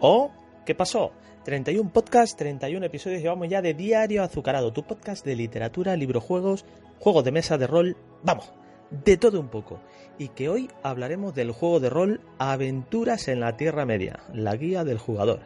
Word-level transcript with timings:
¿O 0.00 0.30
qué 0.64 0.74
pasó? 0.74 1.12
31 1.44 1.92
podcasts, 1.92 2.34
31 2.36 2.86
episodios 2.86 3.20
llevamos 3.20 3.48
ya 3.48 3.60
de 3.60 3.74
Diario 3.74 4.22
Azucarado, 4.22 4.72
tu 4.72 4.82
podcast 4.82 5.24
de 5.26 5.36
literatura, 5.36 5.94
librojuegos, 5.94 6.64
juegos 6.98 7.22
de 7.22 7.32
mesa, 7.32 7.58
de 7.58 7.66
rol, 7.66 7.96
vamos, 8.22 8.50
de 8.90 9.18
todo 9.18 9.38
un 9.38 9.48
poco. 9.48 9.80
Y 10.16 10.28
que 10.28 10.48
hoy 10.48 10.70
hablaremos 10.82 11.34
del 11.34 11.52
juego 11.52 11.80
de 11.80 11.90
rol 11.90 12.20
Aventuras 12.38 13.28
en 13.28 13.40
la 13.40 13.58
Tierra 13.58 13.84
Media, 13.84 14.20
la 14.32 14.56
guía 14.56 14.84
del 14.84 14.98
jugador. 14.98 15.40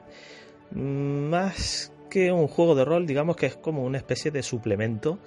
Más 0.70 1.92
que 2.08 2.30
un 2.30 2.46
juego 2.46 2.76
de 2.76 2.84
rol, 2.84 3.06
digamos 3.06 3.34
que 3.34 3.46
es 3.46 3.56
como 3.56 3.82
una 3.82 3.98
especie 3.98 4.30
de 4.30 4.44
suplemento 4.44 5.18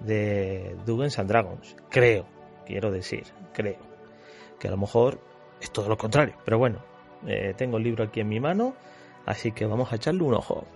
de 0.00 0.76
Dungeons 0.84 1.18
and 1.18 1.30
Dragons. 1.30 1.76
Creo, 1.88 2.26
quiero 2.66 2.90
decir, 2.90 3.24
creo. 3.54 3.78
Que 4.58 4.68
a 4.68 4.70
lo 4.70 4.76
mejor 4.76 5.18
es 5.62 5.70
todo 5.70 5.88
lo 5.88 5.96
contrario, 5.96 6.34
pero 6.44 6.58
bueno, 6.58 6.95
eh, 7.26 7.54
tengo 7.56 7.76
el 7.76 7.84
libro 7.84 8.04
aquí 8.04 8.20
en 8.20 8.28
mi 8.28 8.40
mano, 8.40 8.74
así 9.24 9.52
que 9.52 9.66
vamos 9.66 9.92
a 9.92 9.96
echarle 9.96 10.22
un 10.22 10.34
ojo. 10.34 10.66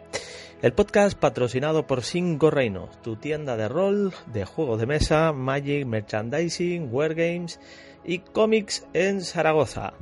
El 0.62 0.72
podcast 0.74 1.18
patrocinado 1.18 1.86
por 1.86 2.02
Cinco 2.02 2.50
Reinos, 2.50 3.00
tu 3.00 3.16
tienda 3.16 3.56
de 3.56 3.68
rol, 3.68 4.12
de 4.26 4.44
juegos 4.44 4.78
de 4.78 4.86
mesa, 4.86 5.32
Magic, 5.32 5.86
Merchandising, 5.86 6.92
Wargames 6.92 7.58
y 8.04 8.18
cómics 8.18 8.86
en 8.92 9.22
Zaragoza. 9.22 9.94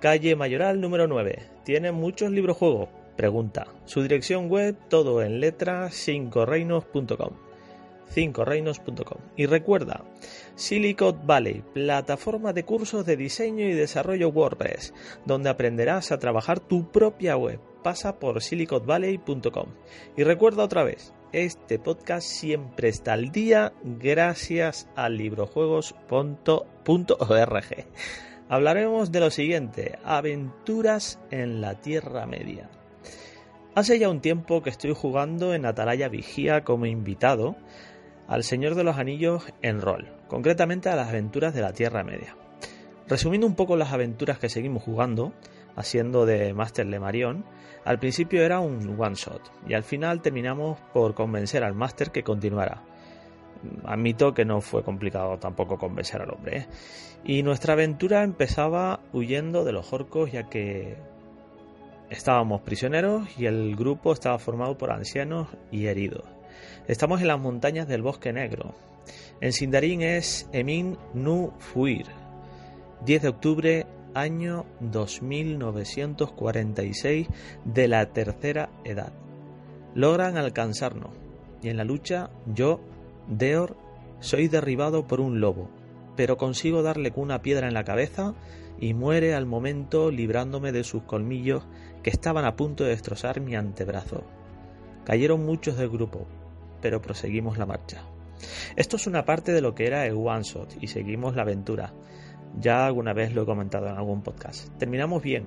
Calle 0.00 0.36
Mayoral 0.36 0.80
número 0.80 1.08
9. 1.08 1.50
Tiene 1.64 1.92
muchos 1.92 2.30
libros 2.30 2.56
juegos. 2.56 2.88
Pregunta. 3.16 3.66
Su 3.84 4.00
dirección 4.00 4.48
web, 4.48 4.76
todo 4.88 5.22
en 5.22 5.40
letra, 5.40 5.90
cincoreinos.com. 5.90 7.47
cincoreinos.com. 8.10 9.18
Y 9.36 9.46
recuerda, 9.46 10.04
Silicon 10.54 11.26
Valley, 11.26 11.62
plataforma 11.72 12.52
de 12.52 12.64
cursos 12.64 13.06
de 13.06 13.16
diseño 13.16 13.66
y 13.66 13.72
desarrollo 13.72 14.28
WordPress, 14.28 14.92
donde 15.24 15.50
aprenderás 15.50 16.12
a 16.12 16.18
trabajar 16.18 16.60
tu 16.60 16.90
propia 16.90 17.36
web. 17.36 17.60
Pasa 17.82 18.18
por 18.18 18.42
siliconvalley.com. 18.42 19.68
Y 20.16 20.24
recuerda 20.24 20.64
otra 20.64 20.84
vez, 20.84 21.14
este 21.32 21.78
podcast 21.78 22.26
siempre 22.26 22.88
está 22.88 23.12
al 23.12 23.30
día 23.30 23.72
gracias 23.82 24.88
a 24.96 25.08
librojuegos.org. 25.08 27.86
Hablaremos 28.50 29.12
de 29.12 29.20
lo 29.20 29.30
siguiente, 29.30 29.98
aventuras 30.04 31.20
en 31.30 31.60
la 31.60 31.80
Tierra 31.80 32.24
Media. 32.24 32.70
Hace 33.74 33.98
ya 33.98 34.08
un 34.08 34.22
tiempo 34.22 34.62
que 34.62 34.70
estoy 34.70 34.94
jugando 34.94 35.52
en 35.52 35.66
Atalaya 35.66 36.08
Vigía 36.08 36.64
como 36.64 36.86
invitado 36.86 37.56
al 38.28 38.44
Señor 38.44 38.74
de 38.74 38.84
los 38.84 38.98
Anillos 38.98 39.44
en 39.62 39.80
rol, 39.80 40.12
concretamente 40.28 40.90
a 40.90 40.96
las 40.96 41.08
aventuras 41.08 41.54
de 41.54 41.62
la 41.62 41.72
Tierra 41.72 42.04
Media. 42.04 42.36
Resumiendo 43.08 43.46
un 43.46 43.54
poco 43.54 43.76
las 43.76 43.92
aventuras 43.92 44.38
que 44.38 44.50
seguimos 44.50 44.82
jugando, 44.82 45.32
haciendo 45.76 46.26
de 46.26 46.52
Master 46.52 46.86
Le 46.86 47.00
Marion, 47.00 47.44
al 47.84 47.98
principio 47.98 48.42
era 48.42 48.60
un 48.60 49.00
one 49.00 49.14
shot 49.14 49.40
y 49.66 49.72
al 49.72 49.82
final 49.82 50.20
terminamos 50.20 50.78
por 50.92 51.14
convencer 51.14 51.64
al 51.64 51.74
Master 51.74 52.10
que 52.10 52.22
continuara. 52.22 52.82
Admito 53.84 54.34
que 54.34 54.44
no 54.44 54.60
fue 54.60 54.84
complicado 54.84 55.38
tampoco 55.38 55.78
convencer 55.78 56.20
al 56.20 56.30
hombre. 56.30 56.58
¿eh? 56.58 56.66
Y 57.24 57.42
nuestra 57.42 57.72
aventura 57.72 58.22
empezaba 58.22 59.00
huyendo 59.12 59.64
de 59.64 59.72
los 59.72 59.92
orcos 59.92 60.30
ya 60.30 60.48
que 60.48 60.96
estábamos 62.10 62.60
prisioneros 62.60 63.26
y 63.38 63.46
el 63.46 63.74
grupo 63.74 64.12
estaba 64.12 64.38
formado 64.38 64.76
por 64.76 64.92
ancianos 64.92 65.48
y 65.70 65.86
heridos. 65.86 66.37
Estamos 66.86 67.20
en 67.20 67.26
las 67.28 67.40
montañas 67.40 67.88
del 67.88 68.02
Bosque 68.02 68.32
Negro. 68.32 68.74
En 69.40 69.52
Sindarin 69.52 70.02
es 70.02 70.48
Emin 70.52 70.96
Nu 71.14 71.52
Fuir. 71.58 72.06
10 73.04 73.22
de 73.22 73.28
octubre 73.28 73.86
año 74.14 74.64
2946 74.80 77.28
de 77.64 77.88
la 77.88 78.06
tercera 78.06 78.70
edad. 78.84 79.12
Logran 79.94 80.36
alcanzarnos 80.36 81.10
y 81.62 81.68
en 81.68 81.76
la 81.76 81.84
lucha 81.84 82.30
yo, 82.46 82.80
Deor, 83.28 83.76
soy 84.20 84.48
derribado 84.48 85.06
por 85.06 85.20
un 85.20 85.40
lobo, 85.40 85.70
pero 86.16 86.36
consigo 86.36 86.82
darle 86.82 87.12
una 87.14 87.42
piedra 87.42 87.68
en 87.68 87.74
la 87.74 87.84
cabeza 87.84 88.34
y 88.80 88.94
muere 88.94 89.34
al 89.34 89.46
momento 89.46 90.10
librándome 90.10 90.72
de 90.72 90.84
sus 90.84 91.02
colmillos 91.02 91.64
que 92.02 92.10
estaban 92.10 92.44
a 92.44 92.56
punto 92.56 92.84
de 92.84 92.90
destrozar 92.90 93.40
mi 93.40 93.56
antebrazo. 93.56 94.24
Cayeron 95.04 95.44
muchos 95.44 95.76
del 95.76 95.88
grupo, 95.88 96.26
pero 96.80 97.00
proseguimos 97.00 97.58
la 97.58 97.66
marcha. 97.66 98.02
Esto 98.76 98.96
es 98.96 99.06
una 99.06 99.24
parte 99.24 99.52
de 99.52 99.60
lo 99.60 99.74
que 99.74 99.86
era 99.86 100.06
el 100.06 100.14
One 100.14 100.42
Shot 100.42 100.76
y 100.80 100.88
seguimos 100.88 101.34
la 101.34 101.42
aventura. 101.42 101.92
Ya 102.58 102.86
alguna 102.86 103.12
vez 103.12 103.34
lo 103.34 103.42
he 103.42 103.46
comentado 103.46 103.88
en 103.88 103.96
algún 103.96 104.22
podcast. 104.22 104.68
Terminamos 104.78 105.22
bien, 105.22 105.46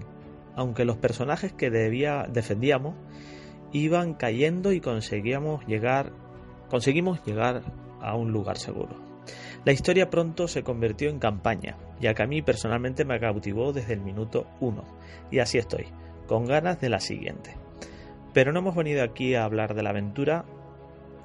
aunque 0.56 0.86
los 0.86 0.98
personajes 0.98 1.54
que 1.54 1.70
debía, 1.70 2.28
defendíamos 2.32 2.96
iban 3.74 4.14
cayendo 4.14 4.72
y 4.74 4.82
conseguíamos 4.82 5.66
llegar, 5.66 6.12
conseguimos 6.70 7.24
llegar 7.26 7.64
a 8.02 8.16
un 8.16 8.32
lugar 8.32 8.58
seguro. 8.58 8.96
La 9.64 9.72
historia 9.72 10.10
pronto 10.10 10.48
se 10.48 10.64
convirtió 10.64 11.10
en 11.10 11.20
campaña, 11.20 11.78
ya 12.00 12.14
que 12.14 12.24
a 12.24 12.28
mí 12.28 12.42
personalmente 12.42 13.06
me 13.06 13.20
cautivó 13.20 13.74
desde 13.74 13.94
el 13.94 14.02
minuto 14.02 14.48
1, 14.60 14.84
y 15.30 15.40
así 15.40 15.58
estoy, 15.58 15.86
con 16.28 16.46
ganas 16.46 16.82
de 16.82 16.90
la 16.90 17.00
siguiente. 17.00 17.56
Pero 18.34 18.52
no 18.52 18.60
hemos 18.60 18.76
venido 18.76 19.04
aquí 19.04 19.36
a 19.36 19.44
hablar 19.44 19.76
de 19.76 19.84
la 19.84 19.92
aventura, 19.92 20.46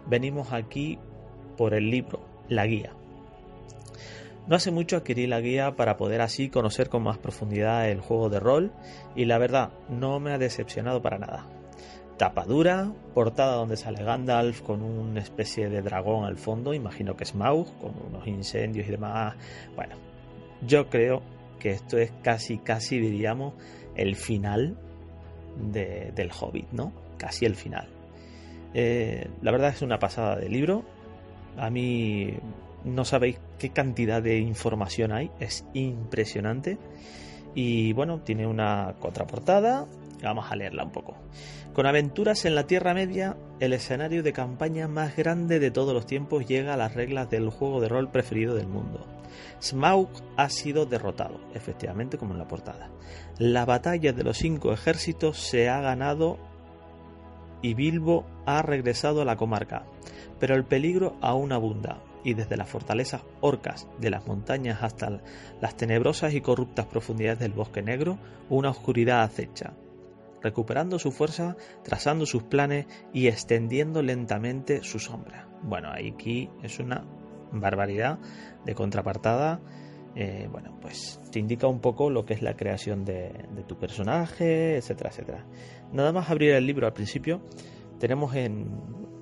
venimos 0.06 0.52
aquí 0.52 0.98
por 1.56 1.74
el 1.74 1.90
libro, 1.90 2.20
la 2.48 2.66
guía. 2.66 2.92
No 4.46 4.54
hace 4.54 4.70
mucho 4.70 4.96
adquirí 4.96 5.26
la 5.26 5.40
guía 5.40 5.74
para 5.74 5.96
poder 5.96 6.20
así 6.20 6.48
conocer 6.48 6.88
con 6.88 7.02
más 7.02 7.18
profundidad 7.18 7.90
el 7.90 8.00
juego 8.00 8.28
de 8.28 8.38
rol 8.38 8.72
y 9.16 9.24
la 9.24 9.38
verdad 9.38 9.70
no 9.88 10.20
me 10.20 10.32
ha 10.32 10.38
decepcionado 10.38 11.02
para 11.02 11.18
nada. 11.18 11.46
Tapadura, 12.16 12.92
portada 13.12 13.56
donde 13.56 13.76
sale 13.76 14.04
Gandalf 14.04 14.62
con 14.62 14.82
una 14.82 15.20
especie 15.20 15.68
de 15.68 15.82
dragón 15.82 16.24
al 16.24 16.36
fondo, 16.36 16.72
imagino 16.72 17.16
que 17.16 17.24
es 17.24 17.30
Smaug, 17.30 17.76
con 17.78 17.92
unos 18.08 18.26
incendios 18.26 18.86
y 18.86 18.92
demás. 18.92 19.34
Bueno, 19.74 19.96
yo 20.66 20.88
creo 20.88 21.22
que 21.58 21.72
esto 21.72 21.98
es 21.98 22.12
casi, 22.22 22.58
casi 22.58 22.98
diríamos 22.98 23.54
el 23.96 24.14
final 24.14 24.78
del 25.56 26.30
Hobbit, 26.30 26.70
¿no? 26.70 26.92
Casi 27.18 27.46
el 27.46 27.56
final. 27.56 27.95
Eh, 28.74 29.28
la 29.42 29.50
verdad 29.52 29.70
es 29.70 29.82
una 29.82 29.98
pasada 29.98 30.36
de 30.36 30.48
libro. 30.48 30.84
A 31.56 31.70
mí 31.70 32.34
no 32.84 33.04
sabéis 33.04 33.38
qué 33.58 33.70
cantidad 33.70 34.22
de 34.22 34.38
información 34.38 35.12
hay, 35.12 35.30
es 35.40 35.64
impresionante. 35.74 36.78
Y 37.54 37.92
bueno, 37.94 38.20
tiene 38.20 38.46
una 38.46 38.94
contraportada, 39.00 39.86
vamos 40.22 40.50
a 40.50 40.56
leerla 40.56 40.84
un 40.84 40.92
poco. 40.92 41.16
Con 41.72 41.86
aventuras 41.86 42.44
en 42.44 42.54
la 42.54 42.66
Tierra 42.66 42.94
Media, 42.94 43.36
el 43.60 43.72
escenario 43.72 44.22
de 44.22 44.32
campaña 44.32 44.88
más 44.88 45.16
grande 45.16 45.58
de 45.58 45.70
todos 45.70 45.92
los 45.92 46.06
tiempos 46.06 46.46
llega 46.46 46.74
a 46.74 46.76
las 46.76 46.94
reglas 46.94 47.28
del 47.28 47.50
juego 47.50 47.80
de 47.80 47.88
rol 47.88 48.10
preferido 48.10 48.54
del 48.54 48.68
mundo. 48.68 49.06
Smaug 49.60 50.08
ha 50.36 50.48
sido 50.48 50.86
derrotado, 50.86 51.40
efectivamente 51.54 52.18
como 52.18 52.32
en 52.32 52.38
la 52.38 52.48
portada. 52.48 52.90
La 53.38 53.64
batalla 53.64 54.12
de 54.12 54.24
los 54.24 54.38
cinco 54.38 54.72
ejércitos 54.72 55.38
se 55.38 55.68
ha 55.68 55.80
ganado 55.80 56.38
y 57.62 57.74
Bilbo 57.74 58.26
ha 58.46 58.62
regresado 58.62 59.22
a 59.22 59.24
la 59.24 59.36
comarca, 59.36 59.84
pero 60.38 60.54
el 60.54 60.64
peligro 60.64 61.16
aún 61.20 61.52
abunda 61.52 62.02
y 62.24 62.34
desde 62.34 62.56
las 62.56 62.68
fortalezas 62.68 63.22
orcas 63.40 63.86
de 64.00 64.10
las 64.10 64.26
montañas 64.26 64.82
hasta 64.82 65.20
las 65.60 65.76
tenebrosas 65.76 66.34
y 66.34 66.40
corruptas 66.40 66.86
profundidades 66.86 67.38
del 67.38 67.52
bosque 67.52 67.82
negro, 67.82 68.18
una 68.50 68.70
oscuridad 68.70 69.22
acecha. 69.22 69.74
Recuperando 70.42 70.98
su 70.98 71.12
fuerza, 71.12 71.56
trazando 71.84 72.26
sus 72.26 72.42
planes 72.42 72.86
y 73.12 73.28
extendiendo 73.28 74.02
lentamente 74.02 74.82
su 74.82 74.98
sombra. 74.98 75.48
Bueno, 75.62 75.90
aquí 75.90 76.50
es 76.62 76.78
una 76.78 77.04
barbaridad 77.52 78.18
de 78.64 78.74
contrapartada. 78.74 79.60
Eh, 80.18 80.48
bueno, 80.50 80.74
pues 80.80 81.20
te 81.30 81.38
indica 81.38 81.66
un 81.66 81.80
poco 81.80 82.08
lo 82.08 82.24
que 82.24 82.32
es 82.32 82.40
la 82.40 82.56
creación 82.56 83.04
de, 83.04 83.30
tu 83.68 83.76
personaje, 83.76 84.76
etcétera, 84.76 85.10
etcétera. 85.10 85.46
Nada 85.92 86.10
más 86.10 86.30
abrir 86.30 86.52
el 86.52 86.66
libro 86.66 86.86
al 86.86 86.94
principio, 86.94 87.42
tenemos 88.00 88.34
en 88.34 88.66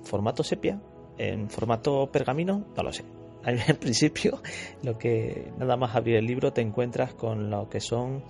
formato 0.03 0.41
sepia, 0.41 0.81
en 1.17 1.49
formato 1.49 2.09
pergamino, 2.11 2.65
no 2.75 2.83
lo 2.83 2.93
sé. 2.93 3.03
Al 3.45 3.75
principio, 3.75 4.41
lo 4.81 4.97
que 4.97 5.51
nada 5.59 5.77
más 5.77 5.95
abrir 5.95 6.15
el 6.15 6.25
libro 6.25 6.51
te 6.51 6.61
encuentras 6.61 7.13
con 7.13 7.51
lo 7.51 7.69
que 7.69 7.79
son 7.79 8.23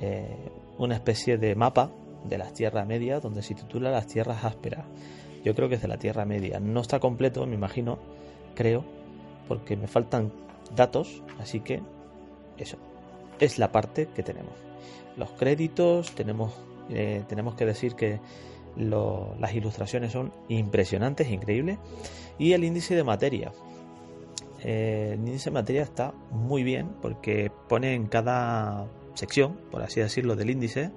eh, 0.00 0.36
una 0.78 0.94
especie 0.94 1.36
de 1.36 1.56
mapa 1.56 1.90
de 2.28 2.38
las 2.38 2.52
tierras 2.54 2.86
medias 2.86 3.20
donde 3.20 3.42
se 3.42 3.56
titula 3.56 3.90
las 3.90 4.06
tierras 4.06 4.44
ásperas. 4.44 4.86
Yo 5.44 5.56
creo 5.56 5.68
que 5.68 5.74
es 5.74 5.82
de 5.82 5.88
la 5.88 5.98
Tierra 5.98 6.24
Media. 6.24 6.60
No 6.60 6.80
está 6.80 7.00
completo, 7.00 7.44
me 7.44 7.56
imagino, 7.56 7.98
creo, 8.54 8.84
porque 9.48 9.76
me 9.76 9.88
faltan 9.88 10.32
datos, 10.76 11.24
así 11.40 11.58
que 11.58 11.82
eso 12.58 12.76
es 13.40 13.58
la 13.58 13.72
parte 13.72 14.08
que 14.14 14.22
tenemos. 14.22 14.52
Los 15.16 15.30
créditos, 15.30 16.12
tenemos, 16.14 16.52
eh, 16.90 17.24
tenemos 17.28 17.54
que 17.54 17.66
decir 17.66 17.94
que 17.94 18.20
las 18.76 19.54
ilustraciones 19.54 20.12
son 20.12 20.32
impresionantes, 20.48 21.30
increíbles. 21.30 21.78
Y 22.38 22.52
el 22.52 22.64
índice 22.64 22.94
de 22.94 23.04
materia. 23.04 23.52
Eh, 24.62 25.10
el 25.14 25.20
índice 25.20 25.50
de 25.50 25.54
materia 25.54 25.82
está 25.82 26.14
muy 26.30 26.62
bien 26.62 26.90
porque 27.02 27.50
pone 27.68 27.94
en 27.94 28.06
cada 28.06 28.86
sección, 29.14 29.58
por 29.70 29.82
así 29.82 30.00
decirlo, 30.00 30.36
del 30.36 30.50
índice, 30.50 30.90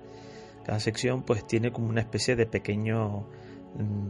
Cada 0.64 0.80
sección 0.80 1.24
pues 1.24 1.46
tiene 1.46 1.72
como 1.72 1.90
una 1.90 2.02
especie 2.02 2.36
de 2.36 2.46
pequeño 2.46 3.28
mm, 3.76 4.05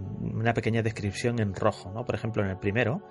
una 0.46 0.54
pequeña 0.54 0.84
descripción 0.84 1.40
en 1.40 1.56
rojo, 1.56 1.92
¿no? 1.92 2.06
Por 2.06 2.14
ejemplo, 2.14 2.44
en 2.44 2.52
el 2.52 2.60
primero, 2.60 3.02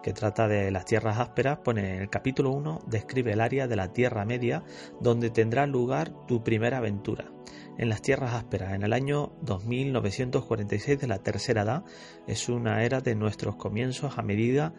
que 0.00 0.12
trata 0.12 0.46
de 0.46 0.70
las 0.70 0.84
tierras 0.84 1.18
ásperas, 1.18 1.58
pone 1.58 1.96
en 1.96 2.02
el 2.02 2.08
capítulo 2.08 2.52
1 2.52 2.82
describe 2.86 3.32
el 3.32 3.40
área 3.40 3.66
de 3.66 3.74
la 3.74 3.92
Tierra 3.92 4.24
Media 4.24 4.62
donde 5.00 5.30
tendrá 5.30 5.66
lugar 5.66 6.12
tu 6.28 6.44
primera 6.44 6.78
aventura. 6.78 7.32
En 7.78 7.88
las 7.88 8.00
tierras 8.00 8.34
ásperas, 8.34 8.74
en 8.74 8.84
el 8.84 8.92
año 8.92 9.32
2946 9.42 11.00
de 11.00 11.06
la 11.08 11.18
Tercera 11.18 11.62
Edad, 11.62 11.84
es 12.28 12.48
una 12.48 12.84
era 12.84 13.00
de 13.00 13.16
nuestros 13.16 13.56
comienzos 13.56 14.16
a 14.16 14.22
medida 14.22 14.72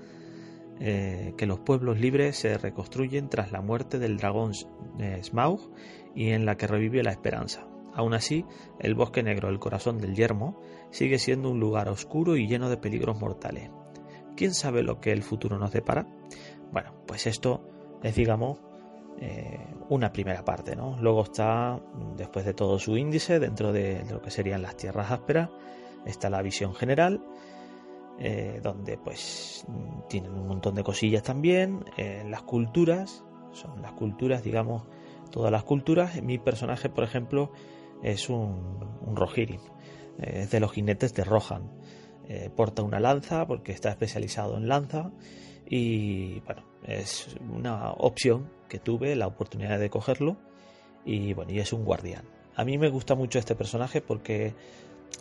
eh, 0.80 1.34
que 1.38 1.46
los 1.46 1.60
pueblos 1.60 2.00
libres 2.00 2.38
se 2.38 2.58
reconstruyen 2.58 3.28
tras 3.28 3.52
la 3.52 3.60
muerte 3.60 4.00
del 4.00 4.16
dragón 4.16 4.54
eh, 5.00 5.20
Smaug 5.22 5.70
y 6.16 6.30
en 6.30 6.46
la 6.46 6.56
que 6.56 6.68
revive 6.68 7.04
la 7.04 7.12
esperanza. 7.12 7.68
Aún 7.96 8.14
así, 8.14 8.46
el 8.80 8.94
bosque 8.94 9.24
negro, 9.24 9.50
el 9.50 9.60
corazón 9.60 9.98
del 9.98 10.16
yermo, 10.16 10.62
sigue 10.92 11.18
siendo 11.18 11.50
un 11.50 11.60
lugar 11.60 11.90
oscuro 11.90 12.36
y 12.36 12.48
lleno 12.48 12.70
de 12.70 12.78
peligros 12.78 13.20
mortales. 13.20 13.72
¿Quién 14.36 14.54
sabe 14.54 14.84
lo 14.84 15.00
que 15.00 15.14
el 15.14 15.24
futuro 15.24 15.58
nos 15.58 15.72
depara? 15.72 16.06
Bueno, 16.72 16.94
pues 17.08 17.26
esto 17.26 17.70
es, 18.04 18.16
digamos, 18.16 18.60
eh, 19.22 19.60
una 19.90 20.12
primera 20.12 20.44
parte, 20.44 20.76
¿no? 20.76 20.98
Luego 21.00 21.24
está, 21.24 21.82
después 22.18 22.46
de 22.46 22.54
todo 22.54 22.78
su 22.80 22.98
índice, 22.98 23.40
dentro 23.40 23.72
de 23.72 24.04
lo 24.10 24.22
que 24.22 24.30
serían 24.30 24.62
las 24.62 24.76
tierras 24.76 25.10
ásperas, 25.10 25.50
está 26.06 26.30
la 26.30 26.42
visión 26.42 26.76
general, 26.76 27.24
eh, 28.20 28.60
donde 28.62 28.98
pues 28.98 29.66
tienen 30.10 30.34
un 30.34 30.48
montón 30.48 30.76
de 30.76 30.84
cosillas 30.84 31.24
también, 31.24 31.86
eh, 31.98 32.24
las 32.28 32.44
culturas, 32.44 33.24
son 33.52 33.82
las 33.82 33.94
culturas, 33.94 34.44
digamos, 34.44 34.84
todas 35.32 35.52
las 35.52 35.64
culturas. 35.64 36.22
Mi 36.22 36.38
personaje, 36.38 36.90
por 36.90 37.06
ejemplo, 37.06 37.52
es 38.06 38.30
un, 38.30 38.80
un 39.02 39.16
Rohirrim, 39.16 39.62
eh, 40.20 40.42
es 40.44 40.52
de 40.52 40.60
los 40.60 40.72
jinetes 40.72 41.14
de 41.14 41.24
Rohan. 41.24 41.72
porta 42.56 42.82
una 42.82 43.00
lanza 43.00 43.46
porque 43.46 43.72
está 43.72 43.90
especializado 43.90 44.58
en 44.58 44.68
lanza 44.68 45.12
y 45.68 46.40
bueno, 46.42 46.64
es 46.84 47.36
una 47.52 47.92
opción 47.92 48.50
que 48.70 48.80
tuve, 48.80 49.16
la 49.16 49.28
oportunidad 49.28 49.80
de 49.80 49.90
cogerlo 49.90 50.38
y 51.06 51.34
bueno, 51.34 51.52
y 51.52 51.60
es 51.60 51.74
un 51.74 51.84
guardián. 51.84 52.26
A 52.56 52.64
mí 52.64 52.78
me 52.78 52.90
gusta 52.90 53.16
mucho 53.16 53.40
este 53.40 53.56
personaje 53.56 54.02
porque 54.02 54.54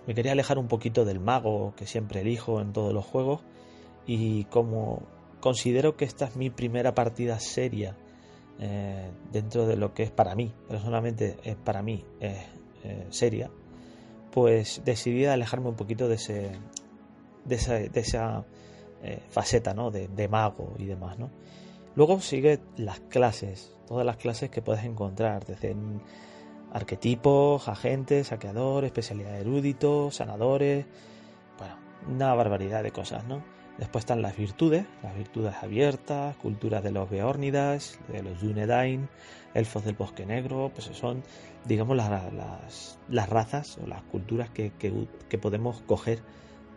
me 0.07 0.15
quería 0.15 0.33
alejar 0.33 0.59
un 0.59 0.69
poquito 0.69 1.05
del 1.05 1.21
mago 1.21 1.75
que 1.77 1.87
siempre 1.87 2.21
elijo 2.21 2.61
en 2.61 2.73
todos 2.73 2.93
los 2.93 3.05
juegos 3.05 3.43
y 4.07 4.45
como 4.45 5.03
considero 5.41 5.97
que 5.97 6.05
esta 6.05 6.27
es 6.27 6.37
mi 6.37 6.51
primera 6.51 6.95
partida 6.95 7.39
seria 7.39 7.97
eh, 8.61 9.11
dentro 9.33 9.67
de 9.67 9.77
lo 9.77 9.95
que 9.95 10.05
es 10.05 10.11
para 10.11 10.35
mí, 10.35 10.53
personalmente 10.69 11.37
es 11.43 11.57
para 11.57 11.83
mí 11.83 12.05
eh, 12.85 13.07
seria, 13.11 13.51
pues 14.31 14.83
decidí 14.85 15.27
alejarme 15.27 15.69
un 15.69 15.77
poquito 15.77 16.09
de 16.09 16.15
ese 16.17 16.53
de 17.45 17.55
esa, 17.57 17.75
de 17.75 18.45
eh, 19.03 19.23
faceta 19.29 19.75
¿no? 19.75 19.91
de, 19.91 20.09
de, 20.09 20.29
mago 20.29 20.75
y 20.79 20.87
demás. 20.87 21.19
¿no? 21.19 21.31
Luego 21.95 22.21
sigue 22.21 22.61
las 22.77 23.01
clases, 23.01 23.77
todas 23.87 24.07
las 24.07 24.17
clases 24.17 24.51
que 24.51 24.63
puedes 24.63 24.85
encontrar, 24.85 25.45
desde 25.45 25.77
arquetipos, 26.73 27.69
agentes, 27.69 28.29
saqueador, 28.29 28.85
especialidad 28.85 29.39
erudito, 29.39 30.11
sanadores, 30.11 30.87
bueno, 31.59 31.77
una 32.09 32.35
barbaridad 32.35 32.83
de 32.83 32.91
cosas, 32.91 33.25
¿no? 33.27 33.54
Después 33.79 34.03
están 34.03 34.23
las 34.23 34.37
virtudes, 34.37 34.87
las 35.03 35.17
virtudes 35.17 35.55
abiertas, 35.61 36.37
culturas 36.37 36.82
de 36.85 36.93
los 36.93 37.11
Beórnidas, 37.11 37.99
de 38.09 38.23
los 38.23 38.41
Dunedain, 38.41 39.09
elfos 39.53 39.85
del 39.85 39.97
bosque 39.97 40.25
negro, 40.25 40.71
pues 40.73 40.87
son, 40.97 41.25
digamos, 41.65 41.97
las, 41.97 42.32
las, 43.09 43.29
razas 43.29 43.79
o 43.82 43.87
las 43.88 44.03
culturas 44.05 44.50
que, 44.50 44.71
que, 44.79 45.38
podemos 45.38 45.82
coger 45.82 46.21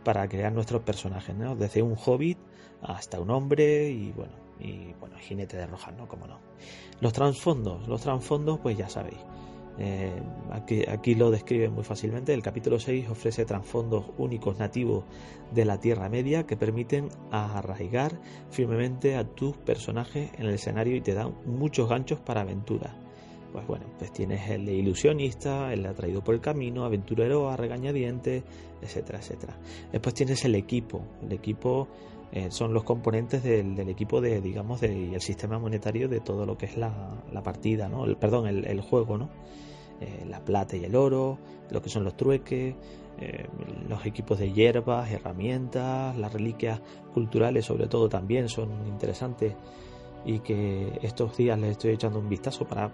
para 0.04 0.28
crear 0.28 0.52
nuestros 0.52 0.82
personajes, 0.82 1.36
¿no? 1.36 1.56
Desde 1.56 1.84
un 1.84 1.96
hobbit 2.04 2.40
hasta 2.82 3.20
un 3.20 3.30
hombre 3.30 3.90
y 3.90 4.12
bueno, 4.14 4.34
y 4.60 4.94
bueno, 5.00 5.18
jinete 5.20 5.58
de 5.58 5.68
roja, 5.68 5.92
¿no? 5.92 6.08
Como 6.08 6.26
no. 6.26 6.40
Los 7.00 7.14
trasfondos, 7.14 7.88
los 7.88 8.02
trasfondos, 8.02 8.60
pues 8.60 8.76
ya 8.76 8.90
sabéis, 8.90 9.20
eh, 9.80 10.12
aquí, 10.88 11.16
lo 11.16 11.30
describe 11.30 11.70
muy 11.70 11.84
fácilmente. 11.84 12.34
El 12.34 12.42
capítulo 12.42 12.80
6 12.80 13.10
ofrece 13.10 13.46
trasfondos 13.46 14.06
únicos 14.18 14.58
nativos 14.58 15.06
de 15.54 15.66
la 15.66 15.80
Tierra 15.80 16.10
Media 16.10 16.46
que 16.46 16.58
permiten 16.58 17.10
arraigar 17.32 18.20
firmemente 18.50 19.16
a 19.16 19.24
tus 19.24 19.56
personajes 19.58 20.32
en 20.38 20.48
el 20.48 20.56
escenario 20.56 20.96
y 20.96 21.02
te 21.02 21.14
dan 21.14 21.36
muchos 21.46 21.88
ganchos 21.90 22.20
para 22.20 22.42
aventuras. 22.42 22.94
Pues 23.52 23.66
bueno, 23.66 23.86
pues 23.98 24.12
tienes 24.12 24.50
el 24.50 24.66
de 24.66 24.74
ilusionista, 24.74 25.72
el 25.72 25.86
atraído 25.86 26.24
por 26.24 26.36
el 26.36 26.42
camino, 26.42 26.84
aventurero 26.84 27.50
a 27.50 27.56
regañadientes, 27.56 28.44
etcétera, 28.82 29.20
etcétera. 29.20 29.58
Después 29.92 30.14
tienes 30.14 30.44
el 30.46 30.56
equipo. 30.56 31.02
El 31.24 31.32
equipo 31.32 31.88
eh, 32.32 32.52
son 32.52 32.74
los 32.74 32.84
componentes 32.84 33.42
del, 33.44 33.80
equipo 33.88 34.20
de, 34.20 34.42
digamos, 34.42 34.82
de, 34.82 35.14
el 35.14 35.22
sistema 35.22 35.60
monetario 35.60 36.10
de 36.10 36.20
todo 36.20 36.46
lo 36.46 36.58
que 36.58 36.66
es 36.66 36.78
la, 36.78 36.92
partida, 37.44 37.88
¿no? 37.88 38.06
El, 38.06 38.18
perdón, 38.18 38.48
el, 38.48 38.82
juego, 38.82 39.18
¿no? 39.18 39.30
Eh, 40.02 40.26
la 40.28 40.44
plata 40.44 40.76
y 40.76 40.84
el 40.84 40.96
oro, 40.96 41.40
lo 41.72 41.82
que 41.82 41.90
son 41.90 42.04
los 42.04 42.18
trueques, 42.18 42.76
eh, 43.20 43.48
los 43.88 44.06
equipos 44.06 44.38
de 44.38 44.52
hierbas, 44.52 45.10
herramientas, 45.10 46.16
las 46.18 46.34
reliquias 46.34 46.82
culturales 47.14 47.66
sobre 47.66 47.88
todo 47.88 48.10
también 48.10 48.48
son 48.48 48.70
interesantes 48.88 49.56
y 50.24 50.40
que 50.40 51.00
estos 51.02 51.36
días 51.36 51.58
les 51.58 51.72
estoy 51.72 51.92
echando 51.92 52.20
un 52.20 52.30
vistazo 52.30 52.68
para 52.68 52.92